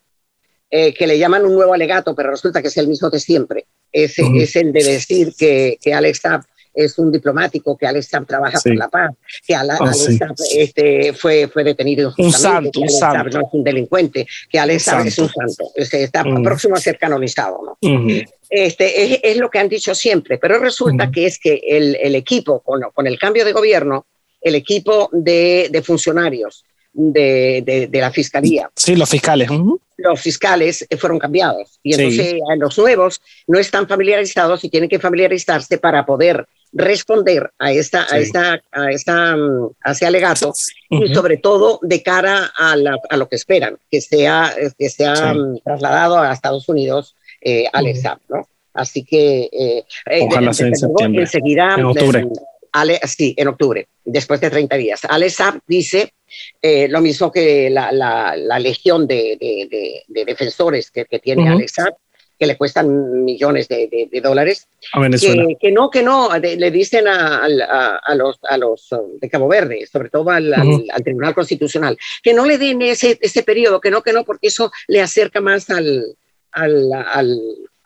eh, 0.70 0.94
que 0.94 1.06
le 1.06 1.18
llaman 1.18 1.44
un 1.44 1.52
nuevo 1.52 1.74
alegato, 1.74 2.14
pero 2.14 2.30
resulta 2.30 2.62
que 2.62 2.68
es 2.68 2.76
el 2.78 2.88
mismo 2.88 3.10
de 3.10 3.20
siempre, 3.20 3.66
es, 3.92 4.18
es 4.18 4.56
el 4.56 4.72
de 4.72 4.82
decir 4.82 5.34
que, 5.36 5.76
que 5.82 5.92
Alex 5.92 6.20
Saab 6.20 6.44
es 6.74 6.98
un 6.98 7.12
diplomático, 7.12 7.76
que 7.76 7.86
Alex 7.86 8.10
trabaja 8.26 8.58
por 8.60 8.74
la 8.74 8.88
paz, 8.88 9.10
que 9.46 9.54
Alex 9.54 9.80
oh, 9.80 10.34
este, 10.54 11.12
fue, 11.12 11.48
fue 11.48 11.64
detenido 11.64 12.12
un 12.18 12.32
santo, 12.32 12.80
un 12.80 12.88
santo. 12.88 13.38
no 13.38 13.46
es 13.46 13.52
un 13.52 13.64
delincuente, 13.64 14.26
que 14.48 14.58
Alex 14.58 14.88
es 15.04 15.18
un 15.18 15.28
santo, 15.28 15.70
está 15.74 16.22
próximo 16.22 16.76
a 16.76 16.80
ser 16.80 16.98
canonizado. 16.98 17.76
¿no? 17.80 18.06
este, 18.48 19.30
es, 19.30 19.36
lo 19.36 19.50
que 19.50 19.58
han 19.58 19.68
dicho 19.68 19.94
siempre, 19.94 20.38
pero 20.38 20.58
resulta 20.58 21.10
que 21.10 21.26
es 21.26 21.38
que 21.38 21.60
el, 21.66 21.96
el 22.00 22.14
equipo, 22.14 22.60
con, 22.60 22.80
con, 22.94 23.06
el 23.06 23.18
cambio 23.18 23.44
de 23.44 23.52
gobierno, 23.52 24.06
el 24.40 24.54
equipo 24.54 25.08
de, 25.12 25.68
de 25.70 25.82
funcionarios 25.82 26.64
de, 26.92 27.88
de, 27.90 28.00
la 28.00 28.10
fiscalía. 28.10 28.70
Sí, 28.76 28.94
los 28.96 29.08
fiscales. 29.08 29.48
Los 29.96 30.20
fiscales 30.20 30.86
fueron 30.98 31.18
cambiados 31.18 31.78
y 31.82 31.94
entonces 31.94 32.34
los 32.58 32.76
nuevos 32.78 33.20
no 33.46 33.58
están 33.58 33.86
familiarizados 33.86 34.64
y 34.64 34.68
tienen 34.68 34.88
que 34.88 34.98
familiarizarse 34.98 35.78
para 35.78 36.04
poder 36.04 36.46
responder 36.72 37.50
a 37.58 37.72
esta, 37.72 38.06
a 38.10 38.18
esta, 38.18 38.62
a 38.72 38.90
esta, 38.90 39.36
mm, 39.36 39.70
a 39.84 39.92
ese 39.92 40.06
alegato 40.06 40.52
y 40.88 41.14
sobre 41.14 41.36
todo 41.36 41.78
de 41.82 42.02
cara 42.02 42.52
a, 42.56 42.74
a, 43.10 43.16
lo 43.16 43.28
que 43.28 43.36
esperan, 43.36 43.78
que 43.90 44.00
sea, 44.00 44.54
que 44.78 44.88
sea 44.88 45.34
mm, 45.34 45.60
trasladado 45.64 46.18
a 46.18 46.32
Estados 46.32 46.68
Unidos 46.68 47.14
eh, 47.40 47.66
al 47.72 47.86
examen, 47.86 48.24
¿no? 48.28 48.48
Así 48.74 49.04
que 49.04 49.50
eh, 49.52 49.84
eh 50.06 50.20
Ojalá 50.22 50.52
sea 50.54 50.68
en 50.68 50.76
septiembre. 50.76 51.22
Enseguida, 51.22 51.74
en 51.76 51.84
octubre. 51.84 52.26
Ale, 52.72 53.00
sí, 53.06 53.34
en 53.36 53.48
octubre, 53.48 53.86
después 54.02 54.40
de 54.40 54.48
30 54.48 54.76
días. 54.76 55.00
Ale 55.06 55.28
Saab 55.28 55.60
dice 55.66 56.14
eh, 56.62 56.88
lo 56.88 57.02
mismo 57.02 57.30
que 57.30 57.68
la, 57.68 57.92
la, 57.92 58.58
legión 58.58 59.06
de, 59.06 59.36
de, 59.38 60.02
de, 60.08 60.24
defensores 60.24 60.90
que, 60.90 61.04
que 61.04 61.18
tiene 61.18 61.42
uh 61.42 61.58
-huh. 61.58 61.68
Saab, 61.68 61.94
que 62.42 62.46
le 62.48 62.56
cuestan 62.56 63.22
millones 63.22 63.68
de, 63.68 64.20
dólares. 64.20 64.66
A 64.94 64.98
Venezuela. 64.98 65.46
Que, 65.46 65.56
que 65.60 65.70
no, 65.70 65.90
que 65.90 66.02
no, 66.02 66.28
le 66.36 66.70
dicen 66.72 67.06
a, 67.06 67.44
a, 67.44 67.96
a, 67.98 68.14
los, 68.16 68.40
a 68.42 68.56
los 68.58 68.90
um, 68.90 69.16
de 69.20 69.30
Cabo 69.30 69.46
Verde, 69.46 69.86
sobre 69.86 70.10
todo 70.10 70.28
al, 70.30 70.48
uh 70.48 70.54
-huh. 70.54 70.74
al, 70.74 70.84
al, 70.92 71.04
Tribunal 71.04 71.34
Constitucional, 71.36 71.96
que 72.20 72.34
no 72.34 72.44
le 72.44 72.58
den 72.58 72.82
ese, 72.82 73.16
ese 73.20 73.44
periodo, 73.44 73.80
que 73.80 73.92
no, 73.92 74.02
que 74.02 74.12
no, 74.12 74.24
porque 74.24 74.48
eso 74.48 74.72
le 74.88 75.00
acerca 75.00 75.40
más 75.40 75.70
al... 75.70 76.16
al, 76.50 76.92
al 76.92 77.38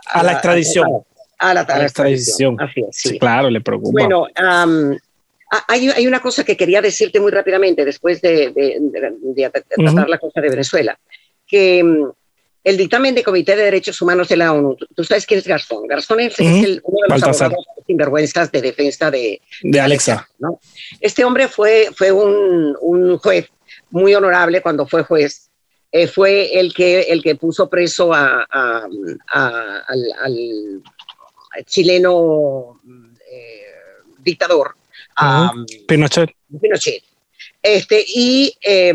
a 0.06 0.22
la 0.22 0.32
extradición. 0.32 0.86
A 1.38 1.52
la, 1.52 1.66
la 1.68 1.82
extradición. 1.82 2.56
Así 2.58 2.80
es, 2.80 2.96
sí. 2.96 3.08
sí. 3.10 3.18
claro, 3.18 3.50
le 3.50 3.60
preocupa. 3.60 3.92
Bueno, 3.92 4.22
um, 4.22 4.96
hay, 5.68 5.90
hay, 5.90 6.06
una 6.06 6.20
cosa 6.20 6.44
que 6.44 6.56
quería 6.56 6.80
decirte 6.80 7.20
muy 7.20 7.30
rápidamente 7.30 7.84
después 7.84 8.22
de, 8.22 8.52
de, 8.52 8.78
de, 8.80 9.00
de 9.20 9.50
tratar 9.50 9.76
uh 9.76 9.82
-huh. 9.82 10.08
la 10.08 10.18
cosa 10.18 10.40
de 10.40 10.48
Venezuela, 10.48 10.98
que 11.46 11.84
el 12.66 12.76
dictamen 12.76 13.14
de 13.14 13.22
Comité 13.22 13.54
de 13.54 13.62
Derechos 13.62 14.02
Humanos 14.02 14.26
de 14.26 14.36
la 14.36 14.52
ONU, 14.52 14.76
tú 14.96 15.04
sabes 15.04 15.24
quién 15.24 15.38
es 15.38 15.46
Garzón. 15.46 15.86
Garzón 15.86 16.18
es, 16.18 16.36
uh 16.36 16.42
-huh. 16.42 16.58
es 16.58 16.64
el, 16.64 16.80
uno 16.82 16.98
de 17.02 17.14
los 17.14 17.20
Baltasar. 17.20 17.46
abogados 17.52 17.84
sinvergüenzas 17.86 18.50
de 18.50 18.60
defensa 18.60 19.08
de, 19.08 19.40
de 19.62 19.80
Alexa. 19.80 20.28
¿no? 20.40 20.58
Este 21.00 21.24
hombre 21.24 21.46
fue, 21.46 21.90
fue 21.94 22.10
un, 22.10 22.76
un, 22.80 23.18
juez 23.18 23.46
muy 23.90 24.16
honorable 24.16 24.62
cuando 24.62 24.84
fue 24.84 25.04
juez. 25.04 25.48
Eh, 25.92 26.08
fue 26.08 26.58
el 26.58 26.74
que, 26.74 27.02
el 27.02 27.22
que 27.22 27.36
puso 27.36 27.70
preso 27.70 28.12
a, 28.12 28.44
a, 28.50 28.88
a, 29.32 29.78
al, 29.86 30.02
al, 30.24 30.82
chileno 31.66 32.80
eh, 33.30 33.62
dictador. 34.18 34.74
Uh 35.20 35.24
-huh. 35.24 35.86
Pinochet. 35.86 36.30
Pinochet. 36.60 37.02
Este, 37.62 38.04
y 38.08 38.56
eh, 38.60 38.92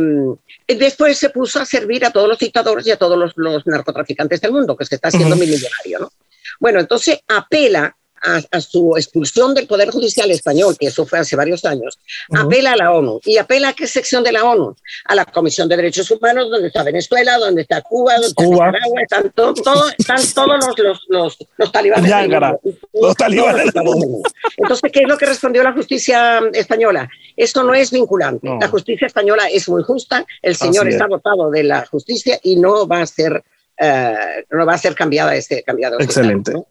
después 0.75 1.17
se 1.17 1.29
puso 1.29 1.60
a 1.60 1.65
servir 1.65 2.05
a 2.05 2.12
todos 2.12 2.27
los 2.27 2.39
dictadores 2.39 2.86
y 2.88 2.91
a 2.91 2.97
todos 2.97 3.17
los, 3.17 3.34
los 3.36 3.65
narcotraficantes 3.65 4.41
del 4.41 4.51
mundo, 4.51 4.75
que 4.75 4.86
se 4.86 4.95
está 4.95 5.07
haciendo 5.10 5.36
uh 5.36 5.38
-huh. 5.38 5.41
millonario, 5.41 5.99
¿no? 5.99 6.12
Bueno, 6.60 6.79
entonces 6.79 7.19
apela 7.27 7.95
a, 8.23 8.41
a, 8.51 8.62
su 8.62 8.95
expulsión 8.97 9.53
del 9.53 9.67
Poder 9.67 9.89
Judicial 9.89 10.29
español, 10.31 10.75
que 10.79 10.88
eso 10.88 11.05
fue 11.05 11.19
hace 11.19 11.36
varios 11.36 11.65
años, 11.65 11.97
uh 12.29 12.36
-huh. 12.36 12.45
apela 12.45 12.73
a 12.73 12.75
la 12.77 12.91
ONU. 12.91 13.19
¿Y 13.25 13.38
apela 13.38 13.69
a 13.69 13.73
qué 13.73 13.88
sección 13.88 14.23
de 14.23 14.31
la 14.31 14.43
ONU? 14.43 14.75
A 15.05 15.15
la 15.15 15.25
Comisión 15.25 15.67
de 15.67 15.77
Derechos 15.77 16.10
Humanos, 16.12 16.49
donde 16.49 16.67
está 16.67 16.84
Venezuela, 16.84 17.38
donde 17.38 17.63
está 17.63 17.81
Cuba, 17.81 18.13
donde 18.13 18.27
está 18.27 18.43
Cuba. 18.43 18.67
Nicaragua, 18.67 19.01
están, 19.01 19.31
todo, 19.31 19.53
todo, 19.53 19.89
están 19.97 20.19
todos 20.34 20.65
los, 20.65 20.79
los, 20.79 21.05
los, 21.10 21.38
los 21.57 21.71
talibanes. 21.71 22.12
Los 22.93 23.15
talibanes. 23.15 23.71
Entonces, 24.57 24.91
¿qué 24.91 24.99
es 25.01 25.07
lo 25.07 25.17
que 25.17 25.25
respondió 25.25 25.63
la 25.63 25.73
justicia 25.73 26.39
española? 26.53 27.10
Esto 27.36 27.63
no 27.63 27.73
es 27.73 27.91
vinculante. 27.91 28.47
No. 28.47 28.60
La 28.60 28.67
justicia 28.67 29.07
española 29.07 29.47
es 29.49 29.67
muy 29.69 29.84
justa, 29.84 30.25
el 30.41 30.55
señor 30.55 30.88
Así 30.88 30.93
está 30.95 31.05
es. 31.05 31.10
votado 31.10 31.49
de 31.49 31.63
la 31.63 31.86
justicia 31.86 32.39
y 32.43 32.55
no 32.57 32.88
va 32.88 33.01
a 33.01 33.05
ser, 33.05 33.43
uh, 33.79 34.55
no 34.55 34.65
va 34.65 34.73
a 34.73 34.77
ser 34.77 34.95
cambiada 34.95 35.36
este, 35.36 35.63
cambiado. 35.63 35.99
Excelente. 35.99 36.53
¿no? 36.53 36.67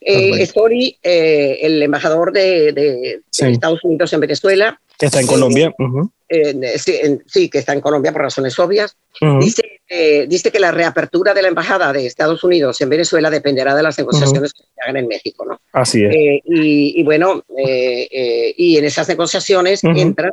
Eh, 0.00 0.42
Story, 0.42 0.96
eh, 1.02 1.58
el 1.62 1.82
embajador 1.82 2.32
de, 2.32 2.72
de, 2.72 3.20
sí. 3.30 3.44
de, 3.44 3.52
Estados 3.52 3.84
Unidos 3.84 4.12
en 4.12 4.20
Venezuela. 4.20 4.80
Que 4.98 5.06
está 5.06 5.20
en 5.20 5.26
Colombia. 5.26 5.74
Uh 5.78 5.84
-huh. 5.84 6.10
eh, 6.28 6.78
sí, 6.78 6.98
en, 7.02 7.22
sí, 7.26 7.48
que 7.48 7.58
está 7.58 7.72
en 7.72 7.80
Colombia 7.80 8.12
por 8.12 8.22
razones 8.22 8.58
obvias. 8.58 8.96
Uh 9.20 9.26
-huh. 9.26 9.40
dice, 9.42 9.62
eh, 9.88 10.26
dice, 10.28 10.50
que 10.50 10.60
la 10.60 10.70
reapertura 10.70 11.34
de 11.34 11.42
la 11.42 11.48
embajada 11.48 11.92
de 11.92 12.06
Estados 12.06 12.44
Unidos 12.44 12.80
en 12.80 12.88
Venezuela 12.88 13.30
dependerá 13.30 13.74
de 13.74 13.82
las 13.82 13.98
negociaciones 13.98 14.52
uh 14.52 14.54
-huh. 14.54 14.66
que 14.66 14.72
se 14.74 14.80
hagan 14.82 14.96
en 14.96 15.08
México. 15.08 15.44
¿no? 15.44 15.60
Así 15.72 16.04
es. 16.04 16.14
Eh, 16.14 16.42
y, 16.44 17.00
y, 17.00 17.02
bueno, 17.02 17.42
eh, 17.58 18.54
y 18.56 18.76
en 18.78 18.84
esas 18.84 19.08
negociaciones 19.08 19.82
entra 19.84 20.32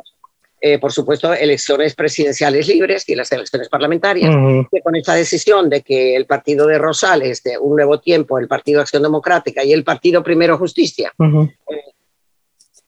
eh, 0.60 0.78
por 0.78 0.92
supuesto, 0.92 1.32
elecciones 1.32 1.94
presidenciales 1.94 2.66
libres 2.66 3.08
y 3.08 3.14
las 3.14 3.30
elecciones 3.30 3.68
parlamentarias. 3.68 4.34
Uh 4.34 4.38
-huh. 4.38 4.68
que 4.70 4.80
con 4.82 4.96
esta 4.96 5.14
decisión 5.14 5.68
de 5.68 5.82
que 5.82 6.16
el 6.16 6.26
partido 6.26 6.66
de 6.66 6.78
Rosales, 6.78 7.42
de 7.42 7.58
Un 7.58 7.76
Nuevo 7.76 8.00
Tiempo, 8.00 8.38
el 8.38 8.48
Partido 8.48 8.80
Acción 8.80 9.02
Democrática 9.02 9.62
y 9.62 9.72
el 9.72 9.84
Partido 9.84 10.22
Primero 10.22 10.58
Justicia. 10.58 11.12
Uh 11.18 11.24
-huh. 11.24 11.54
eh, 11.70 11.92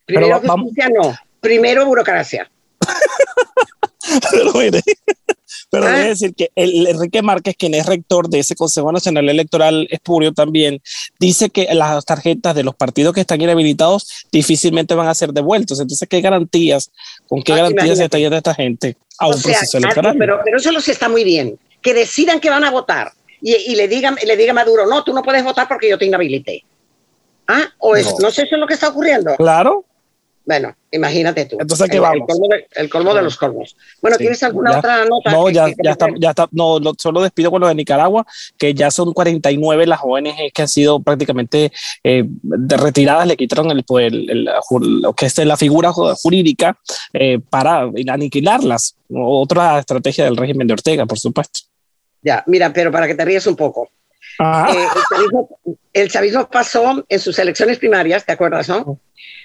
primero 0.05 0.41
Pero, 0.41 0.55
Justicia 0.55 0.89
no, 0.89 1.15
primero 1.41 1.87
burocracia. 1.87 2.51
Pero 4.31 4.53
mire, 4.55 4.83
pero 5.71 5.87
ah. 5.87 5.93
debe 5.93 6.09
decir 6.09 6.35
que 6.35 6.51
el 6.57 6.87
Enrique 6.87 7.23
Márquez, 7.23 7.55
quien 7.57 7.75
es 7.75 7.87
rector 7.87 8.29
de 8.29 8.41
ese 8.41 8.57
Consejo 8.57 8.91
Nacional 8.93 9.29
Electoral 9.29 9.87
espurio 9.91 10.33
también, 10.33 10.83
dice 11.19 11.51
que 11.51 11.73
las 11.73 12.05
tarjetas 12.05 12.55
de 12.55 12.65
los 12.65 12.75
partidos 12.75 13.15
que 13.15 13.21
están 13.21 13.41
inhabilitados 13.41 14.27
difícilmente 14.33 14.95
van 14.95 15.09
a 15.09 15.15
ser 15.15 15.33
devueltos. 15.33 15.81
Entonces, 15.81 16.09
¿qué 16.09 16.21
garantías, 16.21 16.91
con 17.29 17.43
qué 17.43 17.53
ah, 17.53 17.57
garantías 17.57 17.99
se 17.99 18.05
está 18.05 18.19
yendo 18.19 18.37
esta 18.37 18.55
gente 18.55 18.97
a 19.19 19.29
un 19.29 19.35
sea, 19.35 19.53
proceso 19.53 19.79
electoral? 19.79 20.17
Pero, 20.19 20.41
pero 20.45 20.57
eso 20.59 20.73
los 20.73 20.89
está 20.89 21.09
muy 21.09 21.25
bien. 21.25 21.59
Que 21.81 21.95
decidan 21.95 22.41
que 22.41 22.51
van 22.51 22.65
a 22.65 22.71
votar 22.71 23.13
y, 23.41 23.55
y 23.55 23.75
le 23.75 23.89
digan 23.89 24.17
le 24.23 24.37
diga 24.37 24.53
Maduro, 24.53 24.87
no, 24.87 25.03
tú 25.03 25.15
no 25.15 25.23
puedes 25.23 25.43
votar 25.43 25.67
porque 25.67 25.89
yo 25.89 25.97
te 25.97 26.05
inhabilité. 26.05 26.65
¿Ah? 27.49 27.65
O 27.79 27.97
es, 27.97 28.07
no. 28.07 28.19
no 28.21 28.31
sé 28.31 28.47
si 28.47 28.55
es 28.55 28.61
lo 28.61 28.67
que 28.67 28.75
está 28.75 28.89
ocurriendo. 28.89 29.35
Claro. 29.37 29.85
Bueno, 30.51 30.75
imagínate 30.91 31.45
tú. 31.45 31.59
Entonces, 31.61 31.89
¿qué 31.89 31.99
el, 31.99 32.03
vamos? 32.03 32.23
El 32.23 32.27
colmo, 32.27 32.49
de, 32.49 32.67
el 32.75 32.91
colmo 32.91 33.15
de, 33.15 33.23
los 33.23 33.37
colmos. 33.37 33.77
Bueno, 34.03 34.17
sí, 34.17 34.25
¿tienes 34.25 34.43
alguna 34.43 34.73
ya, 34.73 34.79
otra 34.81 35.05
nota? 35.05 35.31
No, 35.31 35.45
que, 35.45 35.53
ya, 35.53 35.67
que 35.67 35.75
ya, 35.81 35.93
está, 35.93 36.09
ya 36.19 36.31
está. 36.31 36.49
No, 36.51 36.81
lo, 36.81 36.93
solo 36.99 37.23
despido 37.23 37.53
con 37.53 37.61
lo 37.61 37.69
de 37.69 37.77
Nicaragua, 37.77 38.27
que 38.59 38.75
ya 38.75 38.91
son 38.91 39.13
49 39.13 39.87
las 39.87 40.01
ONG 40.03 40.51
que 40.53 40.63
han 40.63 40.67
sido 40.67 40.99
prácticamente 40.99 41.71
eh, 42.03 42.25
retiradas, 42.43 43.29
le 43.29 43.37
quitaron 43.37 43.71
el, 43.71 43.85
el, 43.89 44.29
el, 44.29 44.49
lo 45.01 45.13
que 45.13 45.27
es 45.27 45.39
la 45.39 45.57
figura 45.57 45.93
jurídica 45.93 46.77
eh, 47.13 47.39
para 47.49 47.89
aniquilarlas. 48.09 48.97
Otra 49.09 49.79
estrategia 49.79 50.25
del 50.25 50.37
régimen 50.37 50.67
de 50.67 50.73
Ortega, 50.73 51.07
por 51.07 51.21
supuesto. 51.21 51.61
Ya, 52.23 52.43
mira, 52.49 52.73
pero 52.73 52.91
para 52.91 53.07
que 53.07 53.15
te 53.15 53.25
ríes 53.25 53.47
un 53.47 53.55
poco. 53.55 53.89
Eh, 54.41 54.73
el, 54.73 55.03
chavismo, 55.09 55.61
el, 55.93 56.11
chavismo, 56.11 56.51
pasó 56.51 57.05
en 57.09 57.21
sus 57.21 57.39
elecciones 57.39 57.79
primarias, 57.79 58.25
¿te 58.25 58.33
acuerdas, 58.33 58.69
no? 58.71 58.99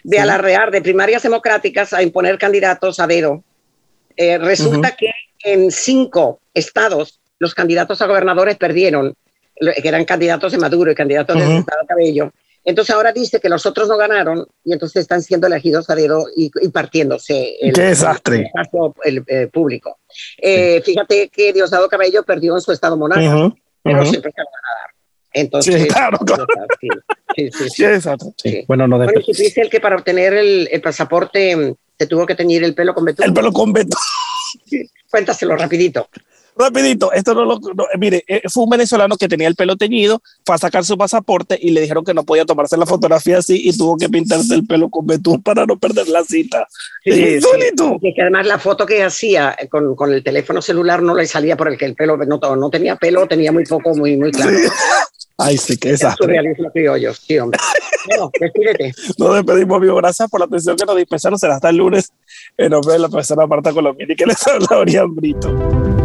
De 0.03 0.17
sí. 0.17 0.23
alardear 0.23 0.71
de 0.71 0.81
primarias 0.81 1.23
democráticas 1.23 1.91
a 1.91 2.01
imponer 2.01 2.37
candidatos 2.37 2.99
a 2.99 3.07
dedo. 3.07 3.43
Eh, 4.15 4.37
resulta 4.37 4.77
uh 4.89 4.91
-huh. 4.91 4.95
que 4.95 5.11
en 5.43 5.69
cinco 5.71 6.39
estados 6.53 7.19
los 7.39 7.53
candidatos 7.53 8.01
a 8.01 8.07
gobernadores 8.07 8.55
perdieron, 8.55 9.15
que 9.59 9.87
eran 9.87 10.05
candidatos 10.05 10.53
de 10.53 10.57
Maduro 10.59 10.91
y 10.91 10.95
candidatos 10.95 11.35
uh 11.35 11.39
-huh. 11.39 11.47
de 11.47 11.57
Estado 11.57 11.81
Cabello. 11.87 12.31
Entonces 12.63 12.95
ahora 12.95 13.11
dice 13.11 13.39
que 13.39 13.49
los 13.49 13.65
otros 13.65 13.89
no 13.89 13.97
ganaron 13.97 14.47
y 14.63 14.71
entonces 14.73 15.01
están 15.01 15.21
siendo 15.21 15.45
elegidos 15.47 15.89
a 15.89 15.95
dedo 15.95 16.25
y, 16.35 16.49
y 16.61 16.69
partiéndose 16.69 17.57
el, 17.61 17.73
¡Qué 17.73 17.81
desastre! 17.81 18.49
el, 18.73 18.93
el, 19.03 19.23
el 19.27 19.49
público. 19.49 19.99
Eh, 20.37 20.81
sí. 20.83 20.93
Fíjate 20.93 21.29
que 21.29 21.53
Diosdado 21.53 21.89
Cabello 21.89 22.23
perdió 22.23 22.55
en 22.55 22.61
su 22.61 22.71
estado. 22.71 22.95
Uh 22.95 22.99
-huh 23.09 23.55
pero 23.85 23.99
uh 23.99 24.03
-huh. 24.03 24.09
siempre 24.09 24.31
se 24.31 24.41
van 24.41 24.47
a 24.47 24.81
dar. 24.81 24.89
Entonces, 25.31 25.81
sí, 25.81 25.87
claro, 25.87 26.17
claro. 26.17 26.45
Sí, 26.79 26.89
sí, 27.35 27.49
sí, 27.51 27.69
sí. 27.69 27.85
exacto. 27.85 28.33
Bueno, 28.67 28.87
no 28.87 28.97
bueno, 28.97 29.21
supiste 29.21 29.61
el 29.61 29.69
que 29.69 29.79
para 29.79 29.95
obtener 29.95 30.33
el, 30.33 30.67
el, 30.71 30.81
pasaporte 30.81 31.75
se 31.97 32.07
tuvo 32.07 32.25
que 32.25 32.35
teñir 32.35 32.63
el 32.63 32.73
pelo 32.73 32.93
con 32.93 33.05
betún. 33.05 33.25
El 33.25 33.33
pelo 33.33 33.51
con 33.51 33.71
betún. 33.71 33.99
Cuéntaselo 35.11 35.55
rapidito 35.55 36.09
rapidito, 36.55 37.11
esto 37.11 37.33
no 37.33 37.45
lo, 37.45 37.59
no, 37.59 37.85
mire, 37.99 38.23
eh, 38.27 38.41
fue 38.51 38.63
un 38.63 38.69
venezolano 38.69 39.17
que 39.17 39.27
tenía 39.27 39.47
el 39.47 39.55
pelo 39.55 39.75
teñido, 39.75 40.21
fue 40.45 40.55
a 40.55 40.57
sacar 40.57 40.85
su 40.85 40.97
pasaporte 40.97 41.57
y 41.61 41.71
le 41.71 41.81
dijeron 41.81 42.03
que 42.03 42.13
no 42.13 42.23
podía 42.23 42.45
tomarse 42.45 42.77
la 42.77 42.85
fotografía 42.85 43.39
así 43.39 43.67
y 43.67 43.77
tuvo 43.77 43.97
que 43.97 44.09
pintarse 44.09 44.55
el 44.55 44.65
pelo 44.65 44.89
con 44.89 45.05
betún 45.05 45.41
para 45.41 45.65
no 45.65 45.77
perder 45.77 46.07
la 46.07 46.23
cita. 46.23 46.67
Sí, 47.03 47.11
sí, 47.11 47.41
sí. 47.41 48.13
que 48.15 48.21
además 48.21 48.47
la 48.47 48.59
foto 48.59 48.85
que 48.85 49.03
hacía 49.03 49.55
con, 49.69 49.95
con, 49.95 50.13
el 50.13 50.23
teléfono 50.23 50.61
celular 50.61 51.01
no 51.01 51.13
le 51.13 51.25
salía 51.27 51.57
por 51.57 51.67
el 51.67 51.77
que 51.77 51.85
el 51.85 51.95
pelo 51.95 52.17
no, 52.17 52.55
no 52.55 52.69
tenía 52.69 52.95
pelo, 52.95 53.27
tenía 53.27 53.51
muy 53.51 53.65
poco, 53.65 53.93
muy, 53.95 54.17
muy 54.17 54.31
claro. 54.31 54.57
Sí. 54.57 54.67
Ay, 55.37 55.57
sí, 55.57 55.77
qué 55.77 55.89
desastre. 55.89 56.25
Surrealismo 56.25 56.71
criollo, 56.71 57.13
sí, 57.13 57.37
hombre. 57.37 57.59
bueno, 58.07 58.31
despídete. 58.39 58.93
Nos 59.17 59.35
despedimos, 59.35 59.77
amigo. 59.77 59.95
Gracias 59.95 60.29
por 60.29 60.39
la 60.39 60.45
atención 60.45 60.77
que 60.77 60.85
nos 60.85 60.95
dispensaron. 60.95 61.37
Será 61.37 61.55
hasta 61.55 61.69
el 61.69 61.77
lunes 61.77 62.13
en 62.57 62.69
nombre 62.69 62.93
de 62.93 62.99
la 62.99 63.09
profesora 63.09 63.45
Marta 63.45 63.73
Colombia 63.73 64.07
y 64.09 64.15
que 64.15 64.25
les 64.25 64.47
habla 64.47 64.77
Orián 64.77 65.13
Brito 65.13 66.04